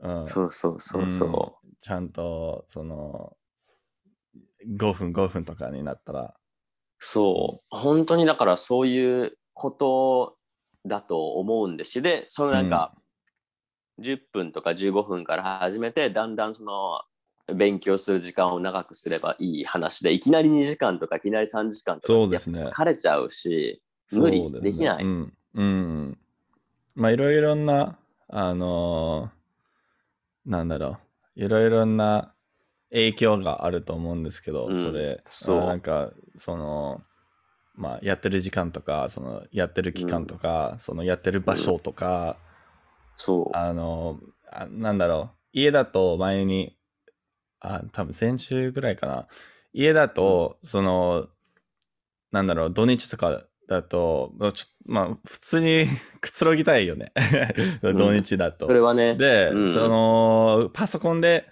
[0.00, 0.26] うん。
[0.26, 3.36] そうそうそうそちゃんと、その、
[4.76, 6.32] 5分5分とかになったら、う。
[6.98, 7.76] そう。
[7.76, 10.36] 本当にだからそういうこと
[10.86, 12.02] だと思うんですよ。
[12.02, 12.94] で、そのなんか、
[13.98, 17.02] 10分とか15分から始めて、だんだんその、
[17.54, 23.82] 勉強する時間を長くすればいい話で、いきなり2時間とかいきなり3時間とかそうですねやっぱ疲れちゃうし、
[24.20, 25.32] 無理そうすねできないうん。
[25.54, 26.18] うん。
[26.94, 27.98] まあ、いろいろな、
[28.28, 30.98] あのーなんだろ
[31.36, 31.44] う。
[31.44, 32.34] いろいろな
[32.90, 37.02] 影響があると思うんですけど、うんそれ、そうあなんか、その、
[37.74, 42.36] まあ、やってる時間とか、その、やってる期間とか、その、やってる場所とか、
[43.16, 43.56] そう。
[43.56, 45.38] あのあ、なんだろう。
[45.52, 46.76] 家だと前に、
[47.60, 49.26] あ、多分先週ぐらいかな。
[49.72, 51.28] 家だと、その、
[52.30, 55.86] なんだろう、土日とかだと、まあちょまあ、普通に
[56.20, 57.12] くつろぎたいよね。
[57.92, 57.96] ん。
[57.96, 58.66] 土日だと。
[58.66, 59.74] それはね、で、うん。
[59.74, 61.48] その、パソコンで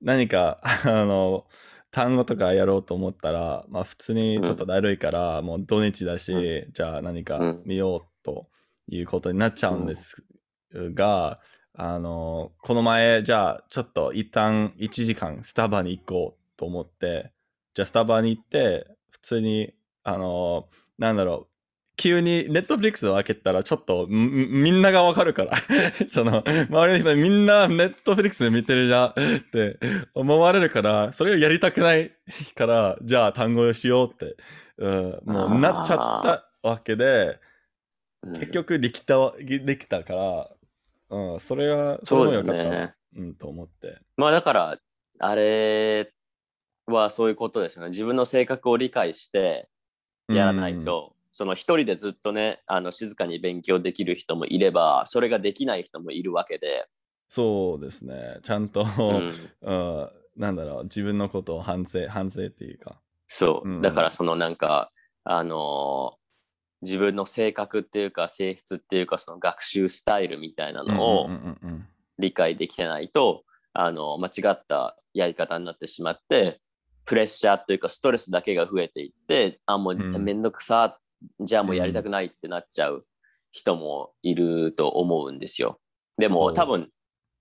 [0.00, 1.46] 何か、 あの、
[1.90, 7.62] 単語とかやろうと思ったら、まあ普通にちょっとだるいから、もう土日だし、うじゃあ何かうん。
[7.64, 8.42] 見ようと
[8.88, 10.16] いうことになっちゃうんです
[10.74, 11.38] が、
[11.74, 17.32] あの、この前、じゃあちょっと一旦1時間スタバに行こうと思って、
[17.74, 19.72] じゃあスタバに行って、普通に、
[20.02, 21.51] あの、なんだろう、
[22.02, 25.52] 急にネットフリックスを開けたらちょっとんみんながわかるから。
[26.10, 29.12] その周りの人みんなネットフリックス見てるじゃんっ
[29.52, 29.78] て
[30.14, 32.10] 思われるからそれをやりたくない
[32.56, 34.36] からじゃあ単語をしようって、
[34.78, 37.38] うん、もうなっちゃったわけで
[38.22, 40.50] うん結局できたわできたから、
[41.10, 42.94] うん、それはそそうよかったわ、ね。
[43.16, 43.98] うん、と思って。
[44.16, 44.78] まあだから、
[45.18, 46.12] あれ
[46.86, 47.90] はそういうことですよね。
[47.90, 49.68] 自分の性格を理解して
[50.28, 56.86] やらないと、その一人でずっとね、あの静かに勉強できる人もいれば、それができない人もいるわけで、
[57.28, 58.40] そうですね。
[58.42, 63.00] ちゃんと、うん、 うん、なんだろう自分のことを反省反省っていうか。
[63.26, 63.80] そう、うん。
[63.80, 64.92] だからそのなんか、
[65.24, 66.22] あのー
[66.82, 71.30] 自分の性格っていうか性質っていうかその学習スタイルみたいなのを
[72.18, 76.60] 理解できてないと、あの間違ったやり方になってしまって
[77.04, 80.24] プレッシャーっていうかストレスだけが増えていってあもううん。
[80.24, 80.98] めんどくさ
[81.40, 83.06] じゃあもうやりたくないってなっちゃう
[83.50, 85.80] 人もいると思うんですよ。
[86.18, 86.90] でも多分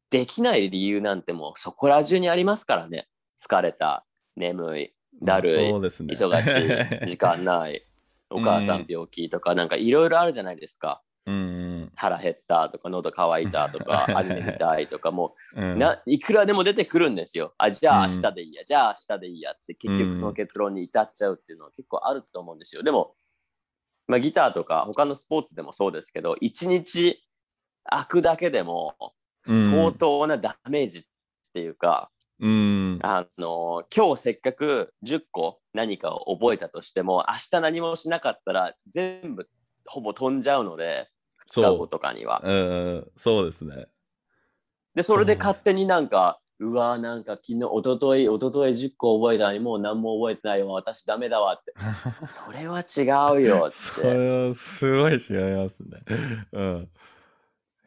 [0.10, 3.08] できない理由なんてもうそこら中にありますからね。
[3.40, 5.72] 疲れた眠いだるいね。
[5.74, 7.86] 忙しい時間ない
[8.30, 11.02] お母さん病気とかなんかいろいろあるじゃないですか。
[11.28, 15.74] うん腹減ったとか喉乾いたとか アニメ見たいとかもうん。
[15.74, 17.54] うないくらでも出てくるんですよ。
[17.58, 18.12] あじゃあうん。
[18.12, 22.84] 明日でいいや、じゃあ明日でいいやって結局その結論に至っちゃうっていうのは結構あると思うんですよ。
[22.84, 23.16] でも、
[24.12, 27.24] まあ、ギターとか他のスポーツでもそうですけど一日
[27.84, 28.96] 空くだけでも
[29.48, 29.60] うん。
[29.60, 31.04] 相当なダメージっ
[31.54, 33.00] ていうか、うん。
[33.02, 39.48] あの今日せっかく10個何かを覚えたとしても明日何もしなかったら全部
[39.86, 41.10] ほぼ飛んじゃうので
[41.52, 42.42] 2日後とかには。
[42.44, 43.88] うんそうですね。
[44.96, 50.74] でそれでそう勝手になんかうわなんか昨日一昨日一昨日10個覚えたのにもう何も覚えてないわ。
[50.74, 51.74] 私ダメだわって。
[52.28, 53.02] それは違
[53.36, 56.04] うよっ そてれはすごい違いますね。
[56.52, 56.90] うん。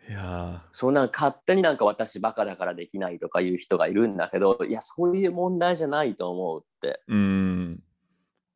[0.08, 7.00] いやそうなんか勝手になんか私バカだからできないとかいう人がいるんだけどいやそういう問題じゃないと思うって。
[7.08, 7.82] ーうん。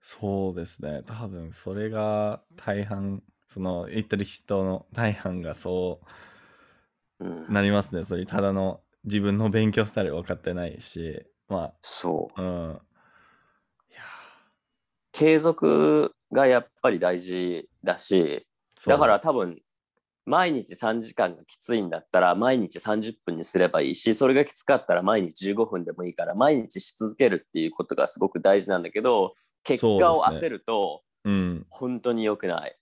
[0.02, 1.04] そうですね。
[1.07, 6.00] 多分それが大半その言ってる人の大半がそ
[7.20, 7.46] ううん。
[7.52, 8.02] なりますね。
[8.02, 12.40] それただの自分の勉強スタイル分かってないしまそう。
[12.40, 12.81] あうん。
[13.90, 14.03] いや
[15.12, 19.61] 継続がやっぱり大事だしーだから多分
[20.25, 31.66] 毎日3時間がきついんだったら毎日30分にすればいいしそれがきつかったら毎日15分でもいいから毎日し続けるっていうことがすごく大事なんだけど結果を焦るとうん。
[31.71, 32.77] 本当に良くない、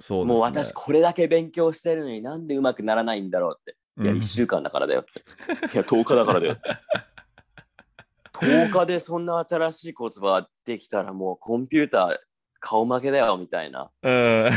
[0.00, 0.32] そうね。
[0.32, 5.20] もう私これだけ勉強してるのになんでうまくならないんだろうっていやうん1週間だからだよって
[5.74, 6.62] いや10日だからだよって
[8.34, 12.16] 10日でそんな新しい言葉できたらもうコンピューター
[12.58, 14.50] 顔負けだよみたいなうん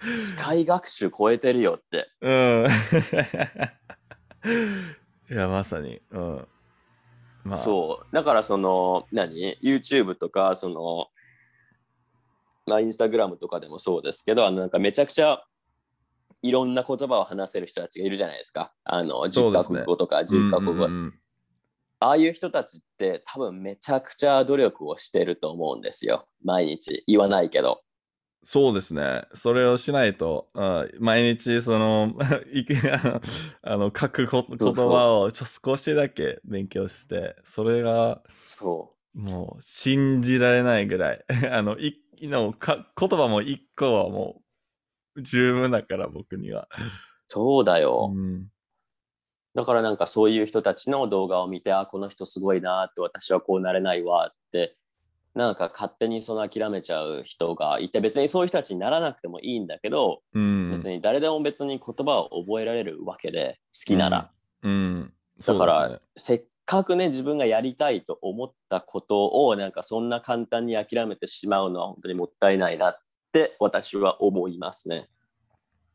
[0.00, 2.66] 機械学習超えてるよってうん。
[5.30, 6.00] いや、まさに。
[6.10, 6.48] うん。
[7.44, 8.14] まあ、そう。
[8.14, 11.08] だからその、何 ?YouTube とか、その、
[12.66, 15.42] まあ、インスタグラムとかでもそうですけど、あのなんかめちゃくちゃ
[16.42, 18.72] いろんな言葉を話せる人たちがいるじゃないですか。
[18.84, 20.86] あの、10カ国語とか10カ国語。
[21.98, 26.28] ああいう人たちって多分めちゃくちゃ努力をしてると思うんですよ。
[26.44, 27.04] 毎日。
[27.06, 27.80] 言わないけど。
[28.42, 29.24] そうですね。
[29.32, 32.12] それをしないと、うん毎日、 そ の、
[33.62, 41.24] あの書くこ言葉を少しだけ勉強して、それがそもう信じられないぐらい。
[41.50, 44.42] あの、いのか言葉も一個はもう
[45.22, 46.68] 十分だから、僕には。
[46.78, 46.82] う。
[47.26, 48.12] そうだよ。
[48.14, 48.46] うん
[49.56, 54.76] だからなんかそういう人たちの動画を見て、あ、この人すごいなって、私はこうなれないわって、
[55.34, 60.72] なんか勝手にその諦めちゃう人がいて、別にそういう人たちにならなくてもいいんだけど、うん。
[60.72, 64.30] 別に誰でも別に言葉を覚えられるわけで、好きなら。
[64.62, 65.12] うん。
[65.46, 72.98] だから、ねせっかくね、自分がやりたいと思ったことを、なんかそんな簡単に諦めてしまうのは本当にもったいないな
[73.36, 75.10] って私は思いますね。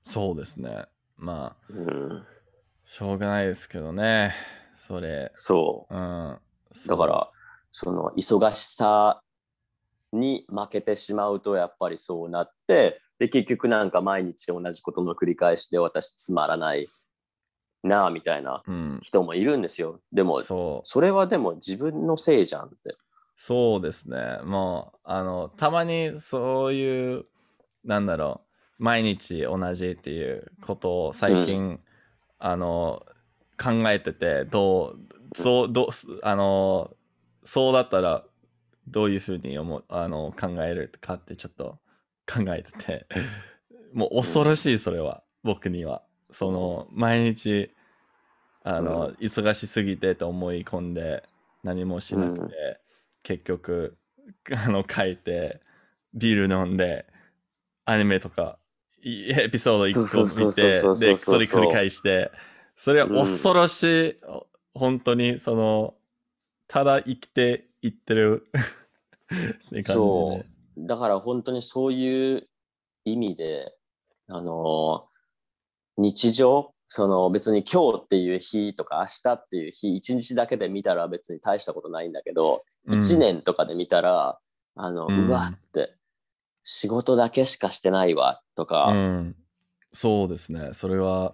[0.04, 0.86] そうですね。
[1.18, 2.24] まあ、うん、
[2.86, 4.36] しょうがないですけどね。
[4.76, 5.32] それ。
[5.34, 5.96] そう。
[5.96, 6.40] うん。
[6.88, 7.30] だから、
[7.72, 9.22] その忙しさ
[10.14, 16.90] に負けてしまうとやっぱりそうなって、で、結局なんか毎日同じことの繰り返しで私つまらない
[17.84, 19.00] なあみたいなうん。
[19.02, 20.00] 人もいるんですよ。
[20.12, 20.88] でも、そう。
[20.88, 22.96] それはでも自分のせいじゃんって。
[23.44, 24.38] そうですね。
[24.44, 27.26] もう、あの、たまにそういう、
[27.84, 28.42] なんだろ
[28.78, 31.80] う、毎日同じっていうことを最近、
[32.38, 33.04] あの、
[33.60, 35.88] 考えてて、どう、そう、どう、
[36.22, 36.92] あの、
[37.44, 38.24] そうだったら、
[38.88, 41.80] どういうふうに思うあの考えるかってちょっと
[42.32, 43.08] 考えてて、
[43.92, 46.04] もう恐ろしい、それは、僕には。
[46.30, 47.74] その、毎日、
[48.62, 51.24] あの、うん忙しすぎてと思い込んで、
[51.64, 52.91] 何もしなくて、うん
[53.24, 53.98] 結局、
[54.52, 55.62] あの、書いて、
[56.14, 57.06] ビール飲んで、
[57.86, 58.58] アニメとか、
[59.04, 60.76] いエピソード1そうそう個見て、で、
[61.18, 62.32] それ繰り返して、
[62.76, 64.16] それは恐ろしい、
[64.74, 65.96] 本当に、その、
[66.68, 68.48] ただ生きていってる
[69.68, 70.44] って感じそ
[70.78, 70.86] で。
[70.88, 72.48] だから本当にそういう
[73.06, 73.76] 意味で、
[74.28, 75.08] あの
[75.98, 84.40] 日常、その別に今日っていう日とか明日っていう日、一日だけで見たら別に大したことないんだけど、うん一年とかで見たら、
[84.76, 85.96] あの、うんうわって、
[86.66, 89.36] 仕事だけしかしてないわとか、うん、
[89.94, 90.72] そうですね。
[90.74, 91.34] それは、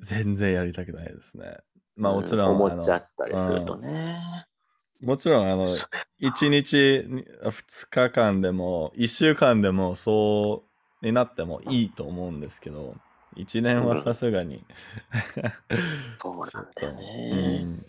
[0.00, 1.58] 全然やりたくないですね。
[1.94, 4.46] まあもちろん、思っちゃったりするとね。
[5.02, 5.86] もちろん、あの、そ
[6.20, 6.76] 1日、
[7.44, 10.64] 2日間でも、1週間でも、そ
[11.02, 12.96] うになってもいいと思うんですけど、
[13.36, 14.64] 1年はさすがに。
[16.20, 17.64] そうなんだようね。
[17.64, 17.84] ん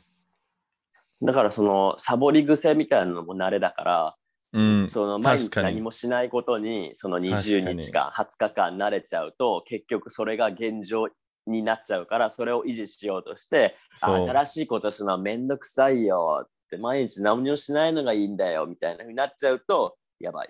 [1.24, 4.16] だからそのサボり癖みたいなのも慣れだから、
[4.54, 11.08] うん、その毎日何もしないことにその20日間20日間慣れちゃうと結局それが現状
[11.48, 20.50] になっちゃうからそれを維持しようとして新しいことするのはめんどくさいよって毎日何もしないのがいいんだよみたいなふうになっちゃうとやばい。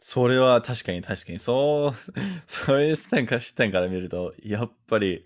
[0.00, 1.94] それは確かに確かに、そう、
[2.46, 5.24] そういう視点から視点から見ると、やっぱり、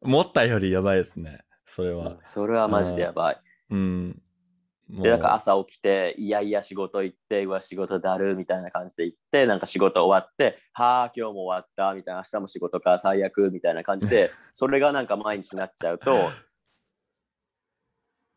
[0.00, 1.44] 思ったよりやばいですね。
[1.66, 2.18] それは。
[2.22, 3.40] それはマジでやばい。
[3.70, 4.22] うん。
[4.88, 16.30] もでなんか朝起きていやいや仕事行ってうわ仕事だるみたいな感じで行ってなんか仕事終わってはあ今日も終わったみたいな明日も仕事か最悪みたいな感じで それがなんか毎日になっちゃうと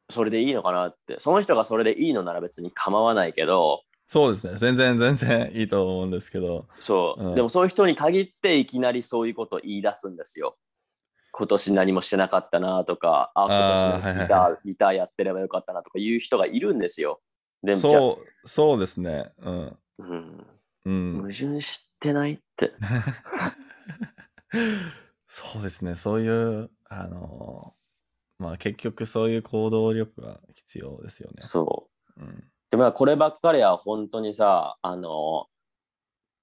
[0.09, 4.57] それでいいのかなってその人がそれでいいのなら別に構わないけどそうですね。
[4.57, 6.67] 全然全然 いいと思うんですけど。
[6.79, 10.57] そう、うんでもそういう人に限っていきなりそういうことを言い出すんですよ。
[11.31, 17.21] 今年何もしてなかったなとか、あ、今あーはいはいはい年ギター、ギターやってればよかったなとか言う人がいるんですよ。
[17.61, 19.33] でもじゃあそう、そうですね。
[19.39, 19.77] うん。
[19.99, 20.47] うん、
[20.85, 21.13] うん。
[21.21, 22.73] 矛盾してないって。
[25.27, 25.95] そうですね。
[25.95, 27.73] そういう、あの、
[28.39, 31.35] まあ結局そういう行動力が必要ですよね。
[31.39, 32.21] そう。
[32.21, 32.51] うん。
[32.71, 35.47] でもこればっかりは本当にさ、あの、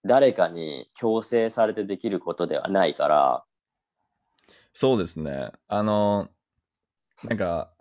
[0.04, 3.44] 誰かに強制されてできることではないから、
[4.72, 5.52] そうですね。
[5.68, 6.28] あの、
[7.24, 7.72] なんか、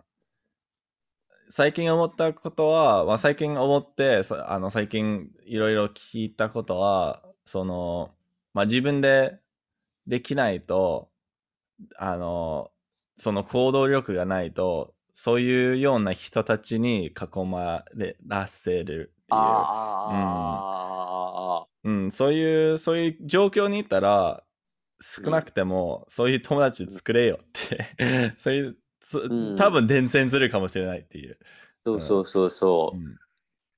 [1.50, 8.14] 最近思ったことは、まあ、最近思って、あの最近いろいろ聞いたことは、その、
[8.54, 9.38] まあ、自分で
[10.06, 11.10] できないと、
[11.96, 12.70] あの、
[13.16, 19.06] その行動力がないと、そういうような人たちに囲まれらせるっていう。
[19.30, 20.14] ああ、あ
[21.00, 24.42] あ、ああ、うん、そういう、そういう状況にいたら、
[25.00, 28.76] 少なくても、そういう友達作れよって、 そういう、
[29.56, 31.38] 多分伝染するかもしれないっていう。
[31.84, 32.96] そうそうそうそう。
[32.96, 33.16] うん。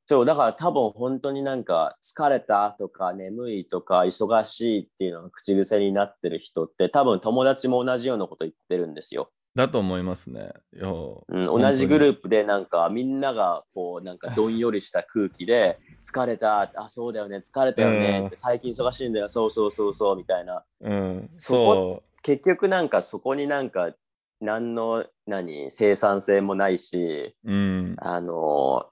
[0.06, 9.32] そう、だから多分本当になんか疲れたとか眠いとか忙しいっていうのが口癖になってる人って多分友達も同じようなこと言ってるんですよ。
[9.56, 10.52] だと思いますね。
[10.74, 20.62] ようん、同じグループでなんかみんながこうなんかどんよりした空気で疲れた、あ、そうだよね、疲れたよねうん最近忙しいんだよ、そうそうそうそうみたいな。
[20.82, 23.92] うん、そこそ結局なんかそこになんか
[24.42, 27.50] 何の何生産性もないし、う。
[27.50, 27.96] うん。
[27.98, 28.86] あの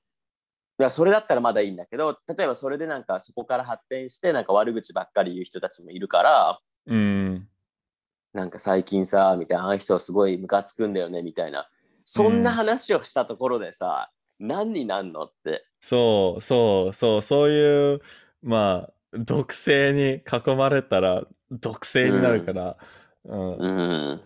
[0.81, 7.49] いやそれだったらまだいいんだけど例えばそれでなんかそこから発展してなんか悪口ばっかり言う人たちもいるからうん。
[8.35, 11.69] なんか最近さみたいなあの人すごいムカつくんだよねみたいな。
[12.05, 15.65] そんな話をしたところでさ、何になんのって。
[15.81, 17.99] そう、そう、そう、そういう、
[18.43, 22.77] まあ、毒性に囲まれたら、毒性になるから、
[23.25, 23.67] うん、う
[24.17, 24.23] ん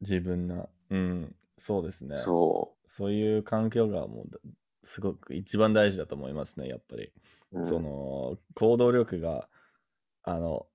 [0.00, 2.16] 自分の、うん、そうですね。
[2.16, 4.38] そそういう環境がもうだ
[4.84, 7.12] すごく一番大事だと思いますね、やっぱり。
[7.52, 7.66] う、うん。
[7.66, 9.48] その行動力が
[10.22, 10.66] あの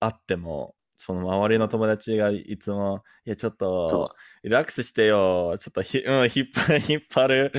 [0.00, 7.52] あっても、その周りの友達がいつも、いや、ちょっそとリラックスしてよ、ちょっとひ、うん、引っ張る、 引っ張る、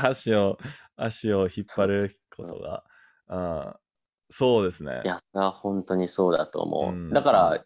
[0.00, 0.58] 足を、
[0.96, 2.84] 足を引っ張ることが、
[3.28, 3.76] あ
[4.30, 5.00] そうですね。
[5.04, 5.08] うい。
[5.08, 7.10] やさ本当にそうだと思う、うん。
[7.10, 7.64] だから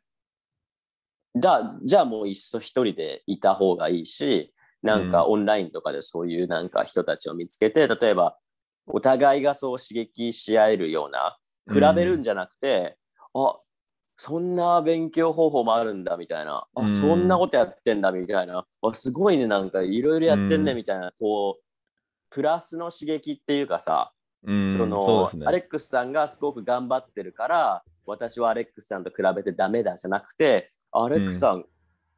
[1.37, 8.39] じゃあじゃあもういっそ一人でいた方がいいしなんかうオンラインとかでそういうなんか人たちを見つけて例えば
[8.87, 11.39] お互いがそう刺激し合えるような
[11.73, 12.97] 比べるんじゃなくて、
[13.35, 13.59] あ
[14.17, 16.89] そんな勉強方法もあるんだみたいな、あうん。
[16.89, 21.63] そんなことやってんだみたいな、あすごいね、なんかいろいろやってんねうんみたいな、こう、
[22.31, 24.13] プラスの刺激っていうかさ、
[24.45, 25.47] うん、そのね。
[25.47, 31.65] アレックスさんがすごく頑張ってるから私はアレックスさんと比べてダメだじゃなくてアレックスさん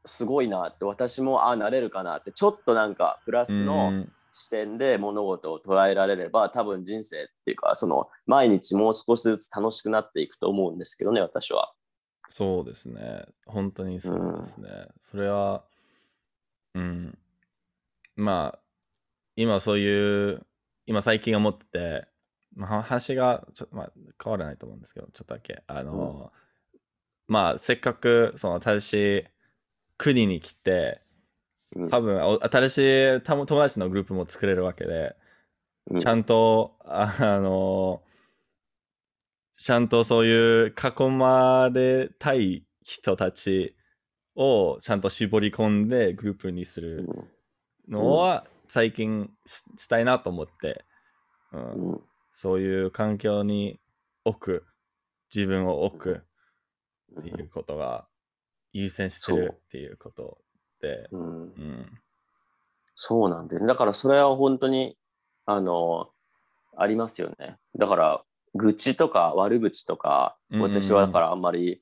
[0.05, 4.12] すごいなって、私もああなれるかなってちょっとなんかプラスうのん。
[4.34, 11.72] 視点で物事を捉えられれば多分人生っていうかその毎日もう少しずつ楽しくなっていくと思うんですけどね私は。
[12.29, 13.24] そうですね。
[13.47, 14.68] 本当にそうですね。
[15.01, 15.64] それは、
[16.74, 17.18] うん。
[18.16, 18.59] まあ、
[19.37, 20.47] 今そういう、
[20.87, 22.07] 今最近思ってて、
[22.55, 25.62] まあ、話がちょ、まあ、変わらないと思うんですけど、ちょっとだけ。
[25.66, 26.33] あの、
[27.26, 29.26] まあ、せっかく、その、私、
[29.97, 31.01] 国に来て、
[31.76, 35.16] うん多分、お新しい友友達のグループも作れるわけで、
[35.91, 38.03] うんちゃんと、ああの、
[39.59, 43.77] ちゃんとそういう囲まれたい人たち
[44.37, 47.09] をちゃんと絞り込んでグループにする
[47.89, 50.85] のは最近ししたいなと思って、
[51.53, 52.01] うん。
[52.35, 53.81] そういう環境に
[54.25, 54.65] 置く、
[55.35, 56.23] 自分を置く
[57.19, 58.07] っていうことが
[58.73, 60.39] 優先してるっていうこと
[60.81, 61.17] で、う。
[61.17, 61.87] んうん、
[62.95, 63.67] そうなんだよね。
[63.67, 64.97] だからそれは本当に、
[65.47, 66.11] あの、
[66.77, 67.57] ありますよね。
[67.77, 68.25] だから、
[68.59, 71.81] 愚痴とか悪口とか、うん私はだからあんまり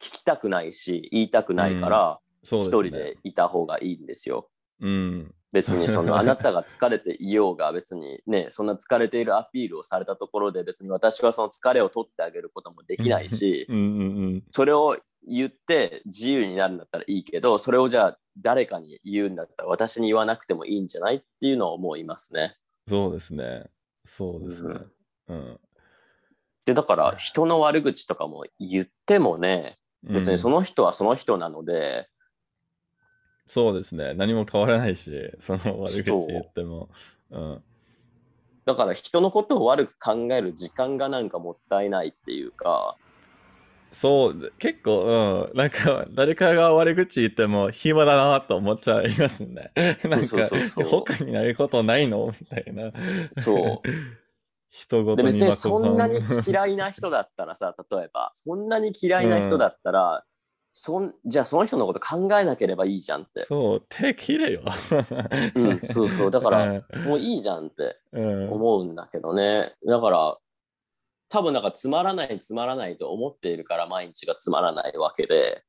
[0.00, 2.68] 聞きたくないし、言いたくないから、一。
[2.68, 4.48] 人でいた方がいいんですよ。
[4.80, 13.66] うん、別にその あなたが疲れていようが別にねそんな疲れているアピールをされたところで別に私はその疲れを取ってあげることもできないし。
[14.52, 14.96] それを
[15.26, 22.56] 言って自由になるんだったらいいけどそれをじゃあ誰かに言うんだったら私に言わなくてもいいんじゃないっていうのを思いますね。
[22.86, 23.68] そうですね。
[24.04, 24.80] そうですね。
[25.28, 25.60] うん。
[26.68, 32.10] でだから人の悪口とかも言ってもね別にその、の人はその人なので、
[33.46, 34.12] そうですね。
[34.12, 36.90] 何も変わらないし、その悪口言っても。
[37.30, 37.62] うん。
[38.66, 42.96] だから人のことを悪く考える時間がなんかもったいないっていうか
[43.90, 45.56] そう、結構、うん。
[45.56, 49.72] なんか、誰かが悪口言っても暇だなと思っちゃいますね。
[50.04, 52.34] なんそうかそうそう、他にないことないの？
[52.38, 52.92] みたいな。
[53.42, 53.88] そう。
[54.70, 60.24] 人ごで別にとに巻くそんなに嫌いな人だったらさ 例えばそんなに嫌いな人だったら、
[60.72, 64.62] そんじゃあその人のこと考えなければいいじゃんって、そう、手切れよ。
[65.54, 66.30] うん、そうそう。
[66.30, 69.74] だからうん もういいじゃんってうん、思うんだけどね。
[69.86, 70.38] だから
[71.30, 75.62] 多分なんかつまらないつまらないと思っているから毎日がつまらないわけで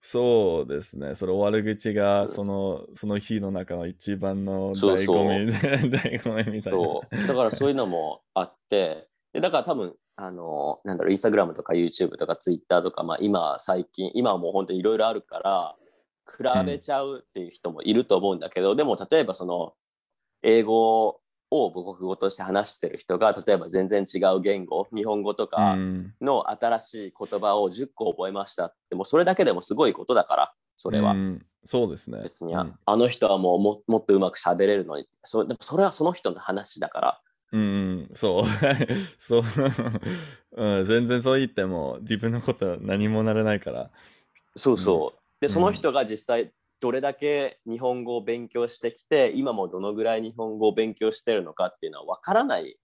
[0.00, 1.14] そうですね。
[1.14, 5.52] その悪口が、うんその、その日の中の一番の醍そうそう醐味で、
[5.98, 6.78] 醍醐味みたいな。
[6.78, 15.76] そうだからそういうのもあってでだから多分あのなんだろうインスタグラムとか YouTube とか Twitter とか、まあ、今最近今はもう本当にいろいろあるから
[16.26, 19.74] 比べちゃうっていう人もいると思うんだけど、でも例えばその
[20.42, 21.20] 英語
[21.50, 31.12] を母国語として話してる人が例えば全然違う言語日本語とうかん、の新しい言葉を10個覚えましたってもうそれだけでもすごいことだからそれは。
[31.12, 32.20] うんそうですね。
[32.22, 37.20] 別にあ,、うんあの人はもうももっとうまく喋れるのにそでもそれはその人の話だから
[37.52, 37.64] うんう
[38.04, 38.44] ん、そう。
[39.18, 39.42] そう、
[40.56, 40.84] うん。
[40.84, 43.90] 全然そう言っても自分のことは何もならないから。
[44.54, 45.20] そうそう。
[45.40, 52.76] で、うんその人が実際どれだけ日本語を勉強してきて、今もどのぐらい日本語を勉強してるのかっていうのは分からない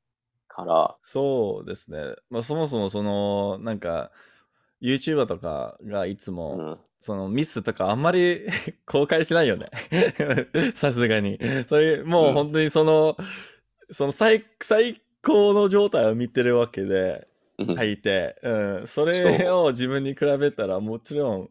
[0.49, 1.99] から、そうですね。
[2.31, 4.11] まあそもそもその、なんか、
[4.83, 8.47] YouTuber とかがいつうも、ん、そのミスとかあんまり
[8.87, 9.71] 公開しないよね。
[10.75, 11.39] さすがに。
[11.69, 13.17] それ、もう本当にその、
[13.91, 17.27] その最最高の状態を見てるわけで、
[17.59, 17.77] うん。
[17.77, 21.51] 書いて、うん、それを自分に比べたらもちろん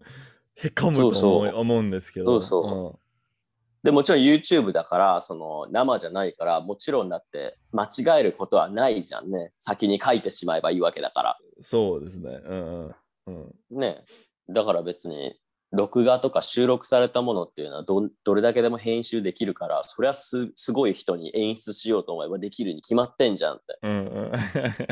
[0.56, 1.60] へこむと思うそうそう。
[1.60, 2.42] 思うんですけど。
[2.42, 3.00] そうそ
[3.84, 9.52] でもちろん YouTube だからその生じゃないからもちろんだって間違えることはないじゃんね。
[9.60, 11.38] 先に書いてしまえばいいわけだから。
[11.58, 12.42] うんそうですね。
[12.46, 12.96] うんうん。
[13.28, 13.80] うん。
[13.80, 14.04] ね。
[14.50, 15.36] だから別に
[15.72, 23.80] 録画とか収録されたものっていうのはどどれだけでも編集できるからそれはすすごい人に演出しようと思えばできるに決まってんじゃんって。
[23.82, 24.32] うんうん、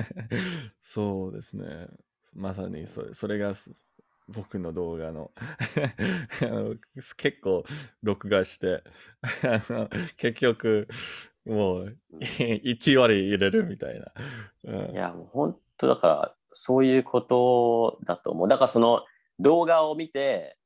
[0.82, 1.88] そうですね。
[2.34, 3.74] まさにそれそれがす
[4.32, 5.32] 僕の動画の
[6.42, 6.76] あの
[7.18, 7.64] 結構
[8.02, 8.84] 録画して
[9.44, 10.88] あの結局
[11.46, 14.12] もう1割入れるみたいな。
[14.66, 18.48] うんいや、もう本当だから、そういうことだと思う。
[18.48, 19.04] だからその
[19.40, 20.58] 動画を見て、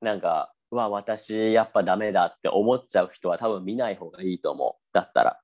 [0.00, 4.94] なんか、うわ、私やっぱダメだって思っちゃう人は多分見ない方がいいと思う。
[4.94, 5.40] だったら。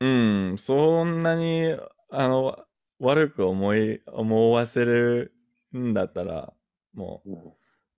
[0.00, 1.76] うん、そんなに
[2.10, 2.58] あの
[2.98, 5.32] 悪く思い思わせる
[5.76, 6.52] んだったら
[6.94, 7.30] もう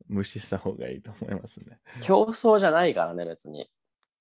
[0.09, 1.79] 無視した方がいいと思いますね。
[2.01, 3.69] 競争じゃないからね、別に。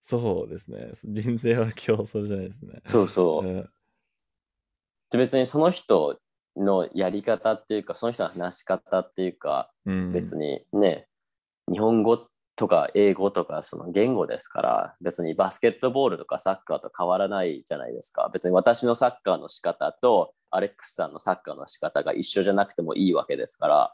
[0.01, 0.91] そうですね。
[1.03, 2.81] 人生は競争じゃないですね。
[2.85, 3.47] そうそう。
[3.47, 3.69] うん
[5.11, 6.19] で別にその人
[6.57, 11.07] のやり方っていうか、その人の話し方っていうか、うん、別にね、
[11.71, 18.29] 日本語とか英語とかその言語ですから、別にバスケットボールとかサッカーと変わらないじゃないですか。
[18.33, 23.93] 別に私のサッカーの仕方とアレックスさんのサッカーの仕方が一緒じゃなくてもいいわけですから、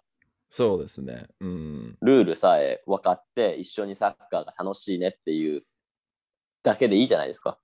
[0.51, 1.27] そうですね。
[1.39, 1.97] うん。
[2.01, 5.63] ルールさえ分かって一緒にサッカーが楽しいねっていう
[6.61, 7.57] だけでいいじゃないですか。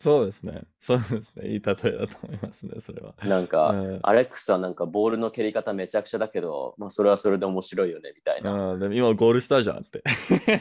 [0.00, 0.62] そうですね。
[0.80, 1.48] そうですね。
[1.48, 3.14] いい例えだと思いますね、それは。
[3.24, 8.72] なんか、うんアレックスさんなんかボールの蹴り方めちゃくちゃだけど、まあそれはそれで面白いよねみたいな。
[8.72, 10.02] うん、でも今ゴールしたじゃんって。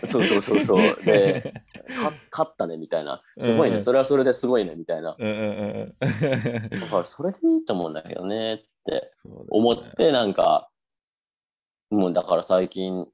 [0.05, 1.03] そうそうそうそう。
[1.03, 1.63] で、
[1.99, 3.23] か勝ったねみたいな。
[3.39, 3.77] すごいね。
[3.77, 5.15] うんそれはそれですごいねみたいな。
[5.17, 6.79] うんうんうん。
[6.79, 9.11] だからそれでいいと思うんだけどねって
[9.49, 10.69] 思ってなんか、
[11.95, 13.07] もうだから最近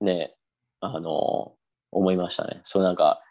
[0.00, 0.34] ね、
[0.80, 1.54] あの、
[1.90, 2.60] 思いましたね。
[2.64, 3.22] そうなんか、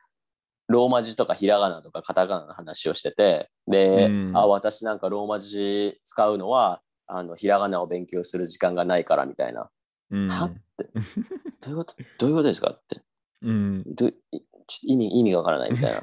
[0.68, 9.70] ローマ字とかひらがなとかカタカナの話をしてて、で、うんあ、私なんかローマ字使うのは、あの、ひらがなを勉強する時間がないからみたいな。
[10.12, 10.90] うんはって。
[11.62, 11.96] どういうこと？
[12.20, 13.02] どういうことですかって。
[13.44, 13.84] うん。
[13.86, 14.42] どいちょっ
[14.82, 16.02] と意味意味がわからないみたいな。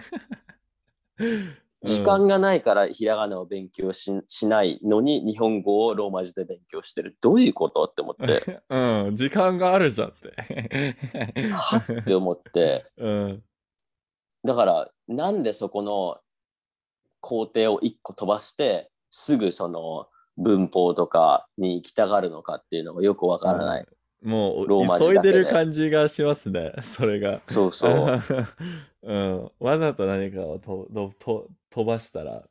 [1.84, 7.16] 時間がないからひらがなを勉強ししないのに日本語をローマ字で勉強してる。
[7.20, 7.84] どういうこと？
[7.84, 11.52] って思って、 うん、時間があるじゃんって。
[11.52, 13.42] はって思って、 うん。
[14.44, 16.18] だからなんでそこの
[17.20, 23.86] 工程を一個飛ばして、すぐその文法とかに行きたがるのかっていうのがよくわからない。
[24.24, 27.42] もローマう急い字だけででる感じがしますね、それが。
[27.46, 28.22] そうそう。
[29.02, 32.42] うん、わざと何かをととと飛ばしたら、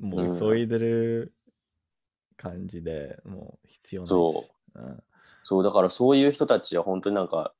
[0.00, 1.34] もううん急いでる
[2.36, 4.10] 感じで、もう必要ないし。
[4.10, 5.02] そううん。
[5.44, 7.54] そう、だからそういう人たちは本当になんか、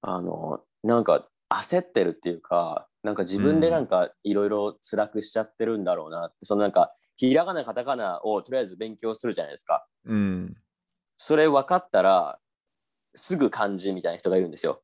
[0.00, 9.86] あの、なんか焦ってるっていうか、なんか自分でなんかいろいろ辛くしちゃってるんだろうなって、そのなんか、ひらがな、カタカナをとりあえず勉強するじゃないですか。
[10.04, 10.56] うん。
[11.16, 12.38] それ分かったら、
[13.14, 14.82] すぐ漢字みたいな人がいるんですよ。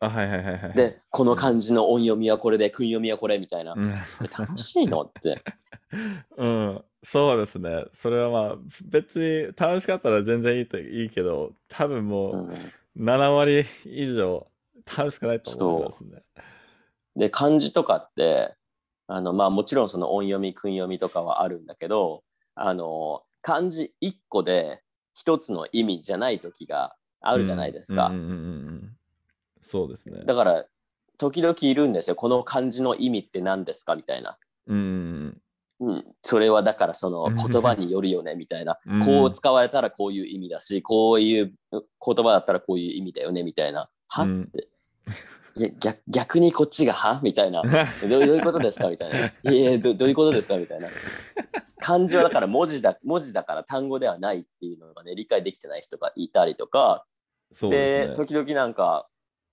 [0.00, 0.72] あ、はいはいはいはい。
[0.74, 3.74] で、この漢字の音読みはこれで、訓読みはこれみたいな。
[3.76, 5.42] うん、それ楽しいのって。
[6.36, 7.84] うん、そうですね。
[7.92, 12.56] それはまあ、別に楽しかったら全然いいといいけど、多分もうんう
[12.96, 14.46] 7割以上
[14.96, 16.22] 楽しくないと思いますね。
[17.16, 18.54] で漢字とかって
[19.06, 22.22] あのまあもちろんその音読み訓読みとかはあるんだけど
[22.54, 24.82] あの漢字1個で
[25.14, 28.12] 一つの意味じゃない時があるじゃないですか、
[29.60, 30.22] そうですね。
[30.24, 30.64] だから
[31.18, 35.36] 時々いるんですよこの漢字の意味って何ですかみたいな、うん
[35.80, 44.68] うん、それはだからその言葉によるよねみたいなこう使われたらこういう意味だしこういう言葉だったらこういう意味だよねみたいなはって
[45.78, 49.18] 逆逆にこっちがはみたいなどういうことですかみたいな。
[49.18, 50.88] いやいやどどういうことですかみたいな。
[51.80, 57.06] 漢字はだから文字だ 文字だから単語ではないっていうのがね理解できてない人がいたりとか。
[57.52, 58.14] そうでね。
[58.14, 59.08] 時々なんか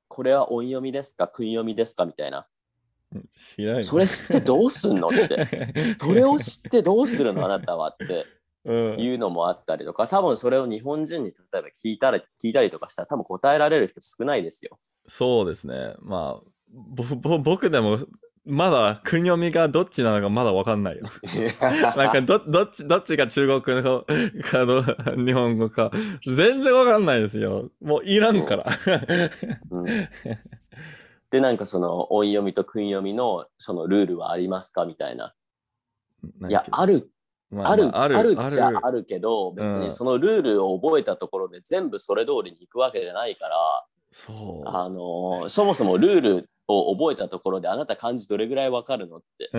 [0.08, 2.48] これは音読みですか訓読みですかみたいな。
[3.36, 5.96] 知らないそれ知ってどうすんのって。
[6.00, 8.26] それを知ってどうするのあなたはって。
[8.66, 10.10] うん、いうのもあったりとか。
[10.10, 14.78] 多分それを日本人に例えば聞いたり聞いたりとかしたら多分答えられる人少ないですよ。
[15.08, 15.96] そうですね。
[16.00, 18.00] まあ、ぼぼ僕でも、
[18.48, 21.04] まだ国読みがどっちなのかまだわかんないよ。
[21.96, 24.06] なんかどどっちどっちが中国語
[24.44, 25.92] かど日本語か
[26.26, 27.70] 全然わかんないですよ。
[27.82, 28.66] もういらんから。
[29.70, 29.86] うん
[31.30, 34.86] でなんかその音読みと訓読みのそのルールはありますか？
[34.86, 35.34] みたいな。
[36.50, 37.12] いやある
[37.52, 43.86] まあある、まあるっちゃあるけど、別うんにそのルールを覚えたところで全部それ通りに行くわけじゃないから、
[44.26, 44.70] そう。
[44.70, 49.50] あのーそもそもルールを覚えたところであなた漢字どれぐらいわかるのって。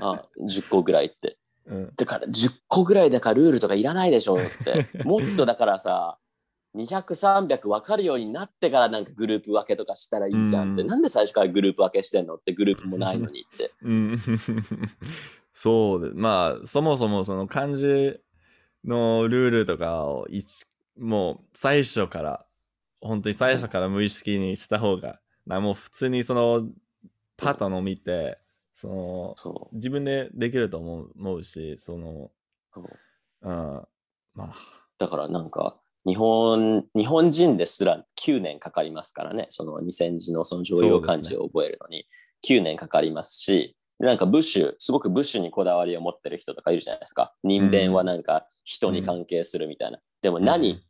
[0.00, 1.36] あ、10個ぐらいって。
[1.66, 5.04] うんだから10個ぐらいだからルールとかいらないでしょって。
[5.04, 6.18] もっとだからさ、
[6.76, 7.02] 200、
[7.46, 10.82] 300分かるようになってからなんかグループ分けとかしたらいいじゃんって。
[10.82, 13.72] うんなんで最初からグループ分けしてんのってグループもないのにって。
[13.82, 14.18] うん
[15.52, 16.14] そうです。
[16.16, 18.20] まあ、そもそもその漢字
[18.84, 20.66] のルールとかをいち
[20.98, 22.46] もう最初から、
[23.04, 26.66] 本当に最初から無意識にした方が、なもう普通にその
[27.36, 28.38] パターンを見て、
[28.72, 32.30] そのそ自分でできると思う思うし、その、
[33.42, 33.48] う。
[33.48, 33.82] ん、
[34.34, 34.54] まあ、
[34.98, 35.76] だからなんか
[36.06, 39.46] 日本日本人ですら9年かかりますからね。
[39.50, 42.06] その2000字のその常用漢字を覚えるのに。
[42.46, 43.76] 9年かかりますし。
[43.98, 47.34] でなんかブッシュすごくブッシュにこだわりを持ってる人とかいるじゃないですか。
[47.44, 50.82] 人弁はなんか人に関係するみたいな、でも何、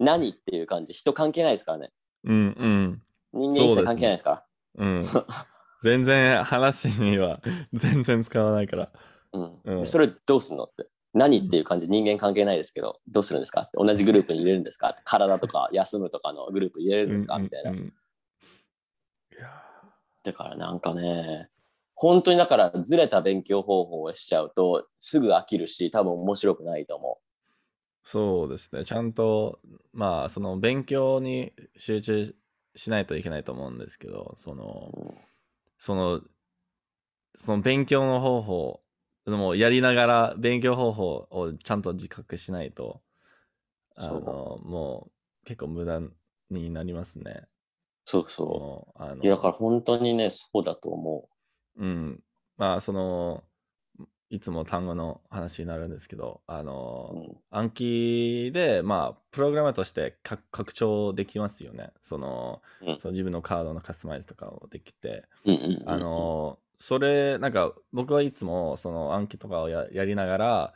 [0.00, 0.92] 何っていう感じ。
[0.92, 1.92] 人関係ないですからね。
[2.24, 4.44] うん、うん、人間一切関係ないですから。
[4.78, 5.04] うん。
[5.82, 7.40] 全然話には
[7.72, 8.92] 全然使わないから。
[9.32, 9.60] うん。
[9.64, 9.80] うん。
[9.82, 10.88] でそれどうすんのって。
[11.12, 13.72] 何っていう感じ、人間関係ないですけど、どうするんですかって。
[13.74, 14.90] 同じグループに入れるんですか。
[14.90, 17.38] って体とか休むとかのグループに入れるんですか。
[17.38, 17.72] みたいな。
[20.22, 21.48] だからなんかね、
[21.94, 27.18] 本当にだからずれた勉強方法をしちゃうとすぐ飽きるし、多分面白くないと思
[28.12, 28.84] そうですね。
[28.84, 29.60] ちゃんと、
[29.92, 32.34] まあ、その勉強に集中
[32.74, 34.90] しないといけないと思うんですけど、その、
[35.78, 36.20] その、
[37.36, 38.80] その勉強の方法、
[39.26, 43.00] でもやりながら勉強方法をちゃんと自覚しないと、
[43.94, 45.12] あの、も
[45.44, 46.00] う結構無駄
[46.50, 47.44] になりますね。
[48.04, 49.24] そうそもうあのう。
[49.24, 51.28] いや、だから本当にね、そうだと思
[51.76, 52.20] うん。
[52.56, 53.44] まあ、その、
[54.30, 56.64] いつも単語の話になるんですけど、あう。
[56.64, 61.90] の、うん暗記で、まあ、プログラムとして拡拡張できますよね。
[62.00, 65.24] その、うんその自分のカードのカスタマイズとかもできて。
[65.44, 70.74] うんうんうんあの、それ、なんか、僕はいつも、その暗記とかをややりながら、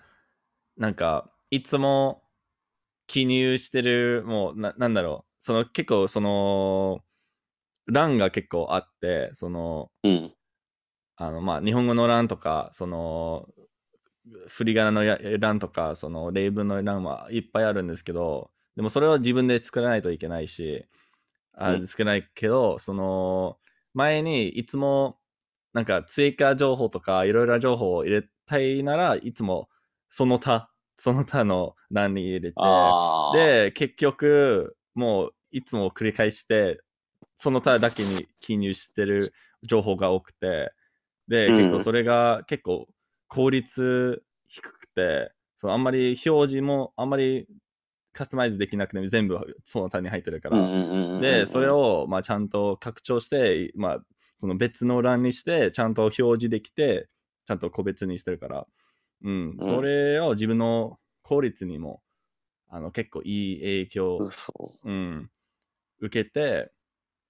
[0.77, 2.23] なんか、いつも
[3.07, 7.05] 記入してる、もう、ななんだろう、その結構、その、
[7.87, 10.35] 欄が結構あって、その、うん。
[11.17, 13.49] あの、まあ、日本語の欄とか、その、
[14.49, 20.87] 振り仮名のや欄とか、その例文の欄はいっぱいあるんですけど、でもそれは自分で作らないといけないし、
[21.53, 21.87] あうん。
[21.87, 23.59] 作らないけど、その、
[23.93, 25.19] 前にいつも、
[25.73, 29.69] なんか追加情報とかいろいろな情報を入れたいならいつも
[30.09, 32.57] その他、 その他の欄に入れて、
[33.33, 36.81] で、結局、もういつも繰り返して、
[37.35, 39.35] その他だけに記入してる
[39.65, 40.73] 情報が多くて、
[41.29, 41.57] で、うん。
[41.57, 42.89] 結構それが結構
[43.29, 47.47] 効率低くて、そのあんまり表示もあんまり
[48.13, 53.99] カスタマイズできなくて全部その他に入ってるから、うんうんうんうんうんで、それ、を、まあ、ちゃんと拡張して、まあ、
[54.39, 57.09] その別の欄にして、ちゃんと表示できて、
[57.47, 58.67] ちゃんと個別にしてるから、
[59.23, 62.03] うん、それを自分の効率にも、
[62.69, 65.31] あの、結構いい影響そうん、
[66.01, 66.73] 受けて、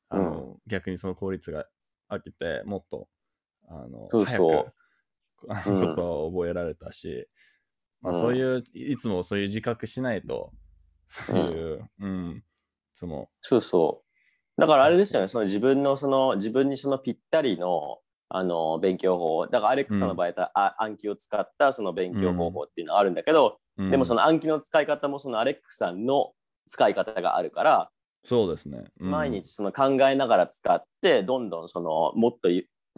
[0.08, 1.66] あの、逆にその効率が
[2.10, 3.08] 上げて、もっと、
[3.68, 4.72] あの、そうそう。
[5.48, 5.56] うん。
[5.56, 7.28] 早く言葉を覚えられたし、
[8.00, 8.20] まあうん。
[8.20, 10.52] そういう、いつもそういう自覚しないと、
[11.06, 12.42] そういう、うん、い
[12.94, 13.28] つも、う。
[13.42, 14.02] そうそ
[14.56, 14.60] う。
[14.60, 17.98] だからあれですよね、その自分のその、自分にそのぴったりの、
[18.28, 23.90] あの勉強法、だからアレックスさんの場合だあ暗記を使ったその勉強方法っていうのはあるんだけど、うん。
[23.90, 26.32] でもその暗記の使い方もそのアレックスさんの
[26.66, 27.90] 使い方があるから、
[28.24, 28.84] そうですね。
[29.00, 32.48] うん毎日その考えながら使ってどんどんそのもっと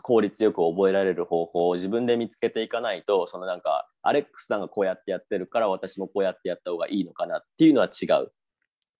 [0.02, 8.32] 効率よく覚えられる方法を自分で見つけていかないとそのなんかアレックスさんがこうやってやってるから私もこうやってやった方がいいのかなっていうのは違う。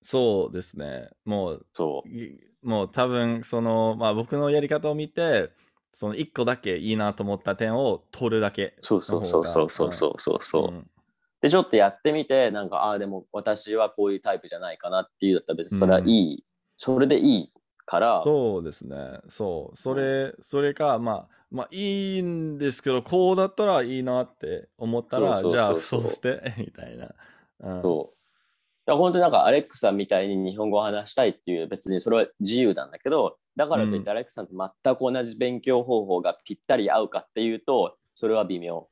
[0.03, 1.11] そうですね。
[1.24, 2.09] もう、そう。
[2.09, 5.51] いもう多分、その、まあ僕のやり方を見て、
[5.94, 10.74] その1個だけいいなと思った点を取るだけそうそうそうそうそうそうそうそう。
[10.74, 10.90] うん
[11.42, 16.44] でちょっとやってみてなんかああでも私はこういうタイプじゃないかなっていうだったら別にそれはいい、
[16.78, 17.53] それでいい
[17.87, 19.20] からそうですね。
[19.28, 19.76] そう。
[19.76, 27.14] それ、それか、まあ、まあいいんですけど、こうだったらいいなって思ったら、そうそうじゃあそうして、 みたいな。
[27.61, 28.16] うん、そう。
[28.87, 38.89] だから本当になんかアレックスさんみたいに日本語を話したいっていう別にそれは自由なんだけどだからといっうんてアレックスさんと全く同じ勉強方法がぴったり合うかっていうとそれは微妙、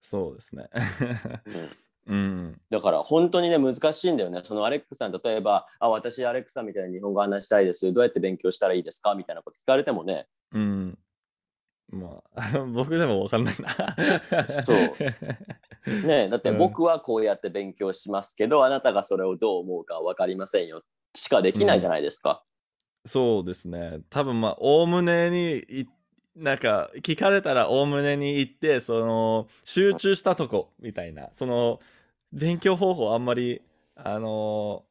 [0.00, 0.68] そうですね。
[1.46, 1.68] うん、
[2.10, 2.60] うん。
[2.70, 9.14] だから本当にね難しいんだよねそのアレックスさん例えばあ私アレックスさんみたいに日本語話したいですどうやって勉強したらいいですか？
[9.14, 10.98] みたいなこと聞かれてもねうん。
[11.92, 14.46] まあ、 僕でもわかんないな。
[14.62, 14.76] そう
[16.06, 20.82] ねだってうん僕はこうやって勉強しますけど、あなたがそれをどう思うか分かりませんよ
[21.16, 22.44] しかできないじゃないですか、
[23.04, 24.00] そうですね。
[24.10, 25.86] 多分まあ、おおむねにい、
[26.36, 31.30] なんか、聞かれたらおおむねに行って、その、集中したとこ、みたいな。
[31.32, 31.80] その、
[32.32, 33.62] 勉強方法あんまり、
[33.96, 34.84] あの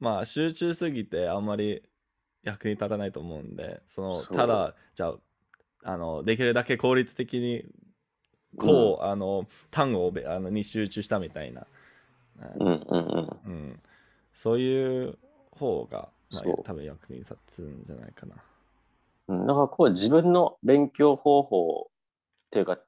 [0.00, 1.82] まあ、集中すぎてあんまり
[2.42, 4.36] 役に立たないと思うんで、その、そう。
[4.36, 5.14] ただ、じゃあ、
[5.84, 7.64] あの、できるだけ効率的に、
[8.56, 11.66] こう、あの、単語をべあのに集中したみたいな。
[12.60, 13.28] うんうんうん。
[13.44, 13.80] うん、
[14.34, 15.18] そういう
[15.50, 16.54] 方が、まそう。
[16.60, 18.36] あ、多分役に立つんじゃないかな。
[19.28, 21.90] うん、だからこう自分の勉強方法
[22.50, 22.78] というか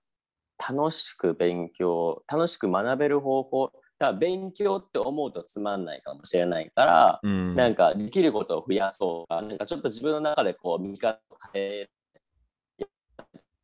[0.58, 9.42] 楽しく勉強楽しく学べる方法だ勉強って思うとつまんないかもしれないから、うん、なんかできることを増やそうか。
[9.42, 11.90] なんかちょっと自分の中でこう見方を変え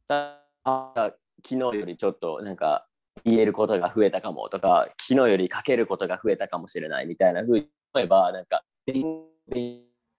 [0.09, 0.41] た。
[0.67, 1.13] あ
[1.47, 2.87] 昨日よりちょっとなんか
[3.25, 9.27] 言えることが増えたかもとか昨日より書けることが増えたかもしれないみたいなふうに思えばなんか勉強よ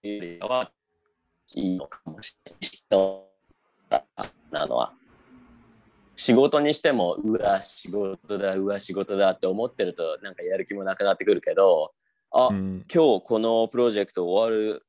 [0.03, 0.71] りは
[1.55, 3.25] いいのかもしれない。
[4.51, 4.93] なのは。
[6.15, 11.93] 仕事にしても、うわ、仕事だ、うわ、仕事だって思ってると、なんかやる気もなくなってくるけど、
[12.31, 12.85] あ、うん。
[12.93, 14.85] 今日このプロジェクト終わる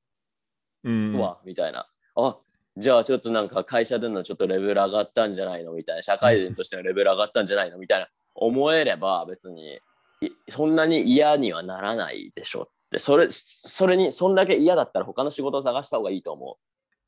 [0.85, 1.18] うん。
[1.18, 1.89] わ、みたいな。
[2.16, 2.39] あ
[2.79, 6.03] じゃあちょっとなんか会社でのちょっとレベル上がったんじゃないのみたいな。
[6.03, 8.09] 社会人としてのレベル上がったんじゃないのみたいな。
[8.35, 9.81] 思えれば別に
[10.20, 12.99] いそんなに嫌にはならないでしょって。
[12.99, 16.59] それ、それに、そんだけ嫌だったら他の仕事を探した方がいいと思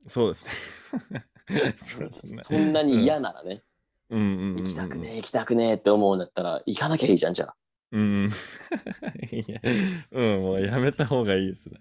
[0.07, 0.45] そうです
[1.11, 1.25] ね。
[1.79, 2.11] そうう。
[2.11, 2.43] ですね。
[2.43, 3.63] そんなに嫌ならね。
[4.11, 7.57] 行きたくねえ、行きたくねえって思うんだったら行かなきゃいいじゃん、じゃあ。
[7.93, 8.31] うん。
[9.33, 9.61] いや、
[10.13, 11.81] うん、もうやめた方がいいですね。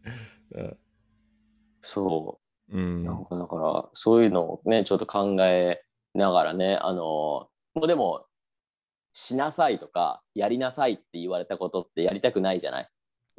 [1.81, 2.39] そ
[2.71, 2.79] うう。
[2.79, 3.03] ん。
[3.03, 8.25] なんかだから、そういうのをね、ちょっと考えながらね、あの、もうでも、
[9.13, 12.89] しなさいとか、やりなさいって言われたことってやりたくないじゃない？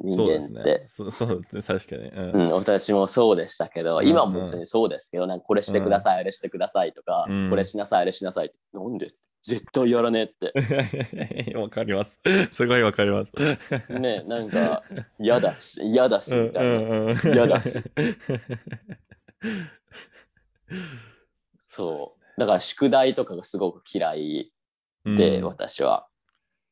[0.01, 0.87] 人そうですね間って。。
[0.87, 2.01] そ そうですね、確かに。
[2.03, 2.31] う。
[2.33, 11.55] うんん、私もそうでしたけど、うん今も別にそうですけど、なんかこれしてください、あれしてくださいとか、うんこれしなさい、あれしなさいって、なんで絶対やらねえって。
[11.57, 12.21] わかります。
[12.51, 13.31] すごいわかります。
[13.89, 14.83] ね、なんか
[15.19, 17.21] 嫌だし、嫌だし、みたいな。
[17.23, 17.77] 嫌だし。
[21.69, 22.39] そう。
[22.39, 24.51] だから宿題とかがすごく嫌い
[25.05, 26.07] で、うん私は。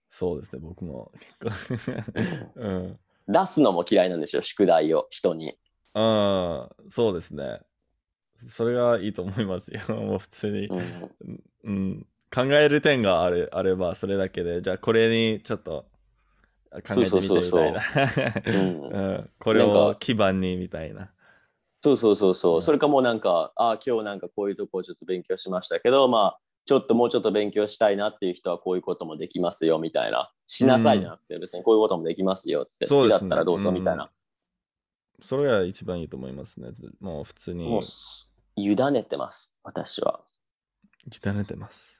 [0.09, 1.11] そうですね、僕も
[1.41, 2.51] 結構。
[2.55, 2.99] うん。
[3.27, 5.57] 出すのも嫌いなんですよ、宿題を人に。
[5.93, 7.59] ああ、そうですね。
[8.49, 9.81] それがいいと思いますよ。
[9.95, 10.67] もう普通に。
[10.67, 15.85] うん、うん、考える点があれあればそれだけでじゃあこれにちょっと
[16.71, 17.81] 考えてみてみたいな
[18.45, 21.11] うんうんこれをか基盤にみたいな
[21.81, 22.59] そうそうそうそう う。
[22.59, 30.31] んそれかもうなんか、あ今日なんかこういうとこをちょっと勉強しましたけど、まあ、ちょっともうちょっと勉強したいなっていう人はこういうこともできますよみたいな。
[30.47, 34.11] しなさいじゃなくて、別にこういうこともできますよって、好きだったらどうぞみたいな。
[35.21, 40.19] それが一番いいと思いますねもう普通にもうす委ねてます、私は。
[41.05, 41.99] 委ねてます、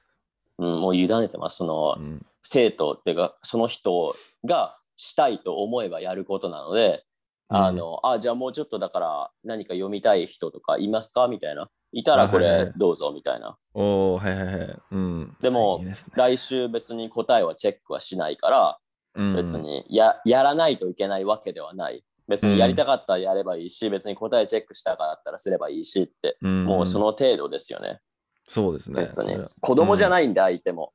[0.58, 1.56] うん、もう委ねてます。
[1.56, 4.14] その、うん、生徒っていうか、その人
[4.44, 7.04] がしたいと思えばやることなので、
[7.48, 11.28] あの、あ、じゃあもうちょっとだから何か読みたい人とかいますか？
[11.28, 11.68] みたいな。
[11.92, 13.56] いたらこれどうぞみたいな。
[13.72, 14.78] おおはいはいはい。
[14.90, 15.36] うん。
[15.40, 15.94] でもね。
[16.14, 18.78] 来週別に答えはチェックはしないから、
[19.14, 19.36] うん。
[19.36, 22.04] 別にややらないといけないわけではない。
[22.28, 26.64] 別にやりたかったらやればいいし、別に答えチェックしたかったらすればいいしって、うん。
[26.66, 28.00] もうその程度ですよね。
[28.44, 29.04] そうですね。
[29.04, 29.42] 別に。
[29.62, 30.92] 子供じゃい、ないんで、相手も。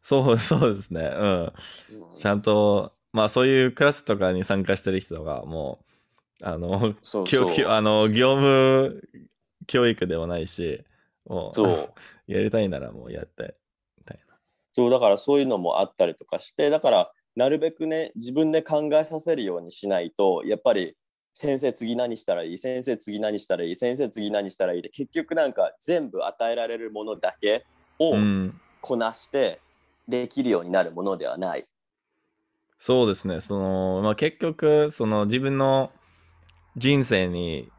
[0.00, 1.12] そうそうですね。
[1.14, 1.52] うん。
[2.16, 5.78] ちゃんとまあそういうクラスとかに参加してる人がも
[6.42, 9.08] うあのそうそうあの業務
[9.66, 10.84] 教育ではないし
[11.24, 11.90] もうそう。
[12.30, 13.54] やりたいならもうやって
[13.96, 14.18] みたい
[14.72, 20.94] そうだからそういうのもあったりとかしてだからなるべくね自分で考えさせるようにしないとやっぱり
[21.32, 27.64] 先生次何したらいい先生次何したらいい先生次何したらいいで結局なんか全部与えられるものだけ
[27.98, 28.14] を
[28.82, 29.60] こなして
[30.06, 31.66] できるようになるものではない。
[32.78, 33.40] そうですね。
[33.40, 35.90] その、まあ、結局その自分の
[36.76, 37.70] 人生に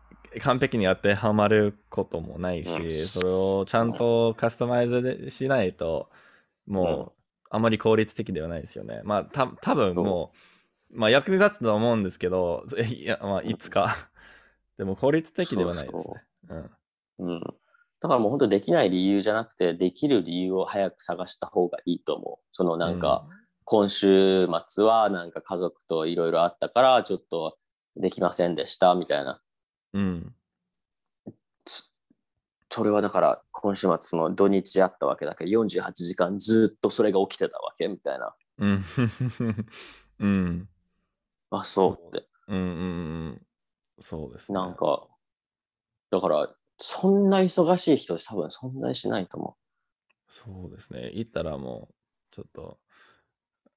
[0.41, 2.91] 完璧に当てはまることもないし、うん。
[3.07, 6.09] それをちゃんとカスタマイズでしないと
[6.65, 9.01] もうあまり効率的ではないですよね。
[9.03, 10.31] まあた多分も
[10.91, 13.95] う、まあ、役に立つとは思うんですけど いや、まあ、いつか。
[14.77, 16.13] でも効率的ではないですね。
[16.49, 16.71] うん。
[17.19, 17.41] うん、
[17.99, 22.47] だからもう本当できない理由じゃなくてできる理由を早く探した方がいいと思う。
[22.51, 23.27] そのなんか、
[23.69, 27.57] 今週末はなんか家族といろいろあったからちょっと
[27.97, 29.41] できませんでしたみたいな。
[29.91, 30.33] うん、
[32.69, 38.35] それはだから今週末の土日あったわけだけど48時間ずっとそれが起きてたわけみたいな。
[38.59, 38.85] うん。
[40.19, 40.69] うん。
[41.49, 42.25] あ、そうって。
[42.47, 42.73] うんうんう
[43.31, 43.41] ん。
[43.99, 44.57] そうですね。
[44.57, 45.09] なんか、
[46.09, 49.57] だからそんな忙しい人多分存在しないと思
[50.29, 51.11] そうですね。
[51.15, 51.93] 行ったらもう、
[52.31, 52.79] ちょっと、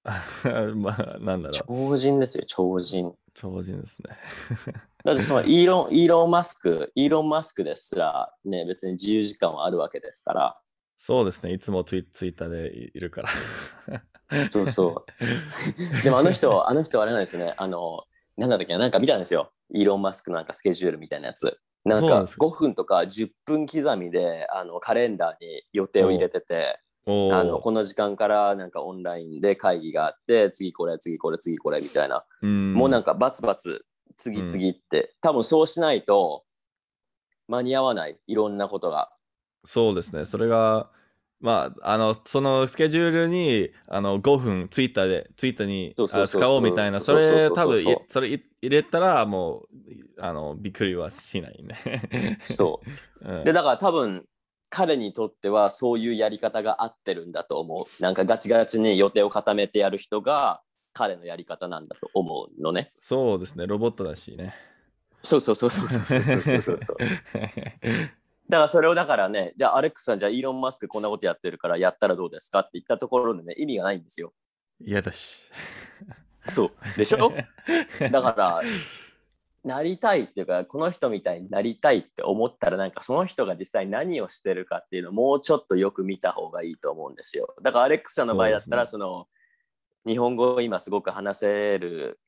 [0.77, 1.53] まあ、なんだう。
[1.53, 1.91] ろう。
[1.91, 3.15] 超人ですよ、超人。
[3.35, 4.17] 超人ですね。
[5.05, 10.61] だってそのイーロン、イーロン・マスク、イーロン・マスクですらね、別に自由時間はあるわけですから。
[10.97, 11.53] そうですね。
[11.53, 13.29] いつもツイツイッターでいいるから。
[14.51, 15.05] そうそ
[16.01, 16.03] う。
[16.03, 17.55] でもあの人、あの人あれなんですよね。
[17.57, 18.05] あの、
[18.37, 19.53] なんだったっけな、なんか見たんですよ。
[19.73, 21.59] イーロン・マスクのなんかスケジュールみたいなやつ。
[21.85, 32.25] なんかそうなんですか5分とか10分刻みであのカレンダーに予定を入れてて、あのこの時間からなんかオンラインで会議があって、次これ、次これ、次これみたいな。
[32.43, 33.85] うん、もうなんかバツバツ、
[34.17, 36.45] 次々って、多分そうしないと
[37.49, 39.11] 間に合わない、いろんなことが。
[39.65, 40.25] そうですね。
[40.25, 40.91] それが、
[41.41, 49.67] まあ、あの、そのスケジュールに、あの、5分、ツイッターで、ツイッターに使おうみたいな、それ多分い、それい入れたら、もう、
[50.19, 52.39] あの、びっくりはしないね。
[52.45, 52.83] そ
[53.25, 53.41] う う。
[53.41, 54.27] んで、だから多分、
[54.71, 58.03] 彼にとってはそういうやり方が合ってるんだと思う。
[58.03, 60.63] なんかガチガチに予定を固めてやる人が
[60.93, 62.87] 彼のやり方なんだと思うのね。
[62.89, 64.55] そうですね、ロボットだしね。
[65.23, 66.97] そうそうそうそうそうそうそうそう。
[68.49, 74.33] だからそれをだからね、じゃあアレックスさん、じゃあイーロン・マスクこんなことやってるからやったらどうですかって言ったところでね、意味がないんですよ。
[74.81, 75.45] 嫌だし。
[76.49, 76.71] そう。
[76.97, 77.33] でしょ？
[78.11, 78.63] だから、
[79.63, 87.55] なりたいっていうか、この人みたいになりたいって思ったら、なんかその人が実際何をしてるかっていうのをもうちょっとよく見た方がいいと思うんですよ。
[87.63, 89.29] だからアレックスさんの場合だったら、そ,、の
[90.07, 92.19] 日本語を今すごく話せる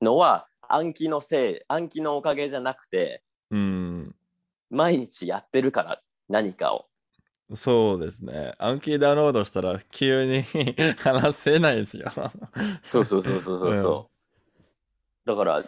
[0.00, 4.14] のは暗記のせい、暗記のおかげじゃなくて、うん。
[4.70, 6.86] 毎日やってるから何かを。
[7.54, 8.54] そうですね。
[8.58, 10.44] 暗記ダウンロードしたら急に
[11.02, 12.12] 話せないですよ。
[12.86, 14.10] そうそうそうそうそうそ
[15.26, 15.28] う。
[15.28, 15.64] だから、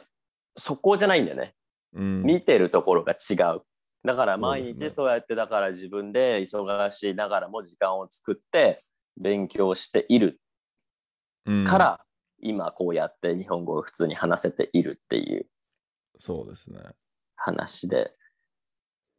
[0.57, 1.55] そこじゃないんだよね。
[1.95, 2.23] うん。
[2.23, 3.63] 見てるところが違う。
[4.05, 8.85] だから毎日そうやってだから自分で忙しいながらも時間を作って
[9.17, 10.41] 勉強している
[11.47, 12.01] うんから、
[12.41, 15.47] 今こうやって日本語を普通に話せているっていう
[16.19, 16.79] そうですね。
[17.37, 18.13] 話で。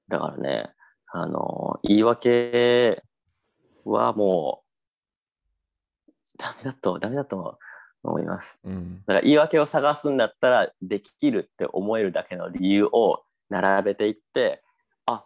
[0.08, 0.74] だからね、
[1.08, 3.04] あの、言い訳
[3.84, 7.60] はもうダメだと、ダメだと
[8.04, 8.60] 思います。
[8.64, 9.02] うん。
[9.06, 14.62] だから言い訳を探すんだったらできるって思えるだけの理由を並べていって
[15.06, 15.26] あ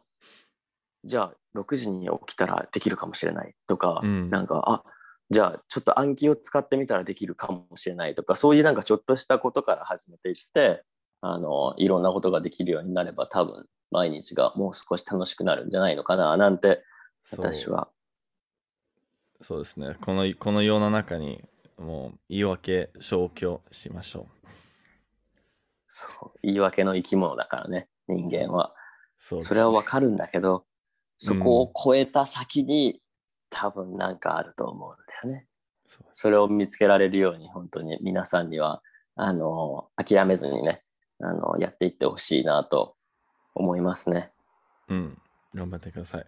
[1.04, 4.84] じゃあ6時に起きたらできるかもしれないとか、うんなんかあ
[5.30, 10.84] じゃあちょっと暗記を使ってみたらできるかもしれないとかそういうなんかちょっとしたことから始めていって
[11.20, 16.84] あのいろんなことができるようになれば多分毎日がもう少し楽しくなるんじゃないのかななんて
[17.32, 17.90] 私は
[19.42, 19.96] そうですね。
[20.02, 21.44] このこの世の中に
[21.78, 24.48] もう言い訳消去しましょう。
[25.88, 28.74] そう言い訳の生き物だからね人間は。
[29.20, 30.66] それはわかるんだけど、
[31.18, 33.02] そこを超えた先に
[33.50, 35.48] 多分なんかあると思うんだよね。
[35.86, 38.82] そうそれを見つけられるように本当に皆さんには
[39.16, 40.82] あの諦めずにね
[41.20, 42.96] あのやっていってほしいなと
[43.56, 44.32] 思いますね。
[44.90, 45.18] うん。
[45.56, 46.26] 頑張ってください。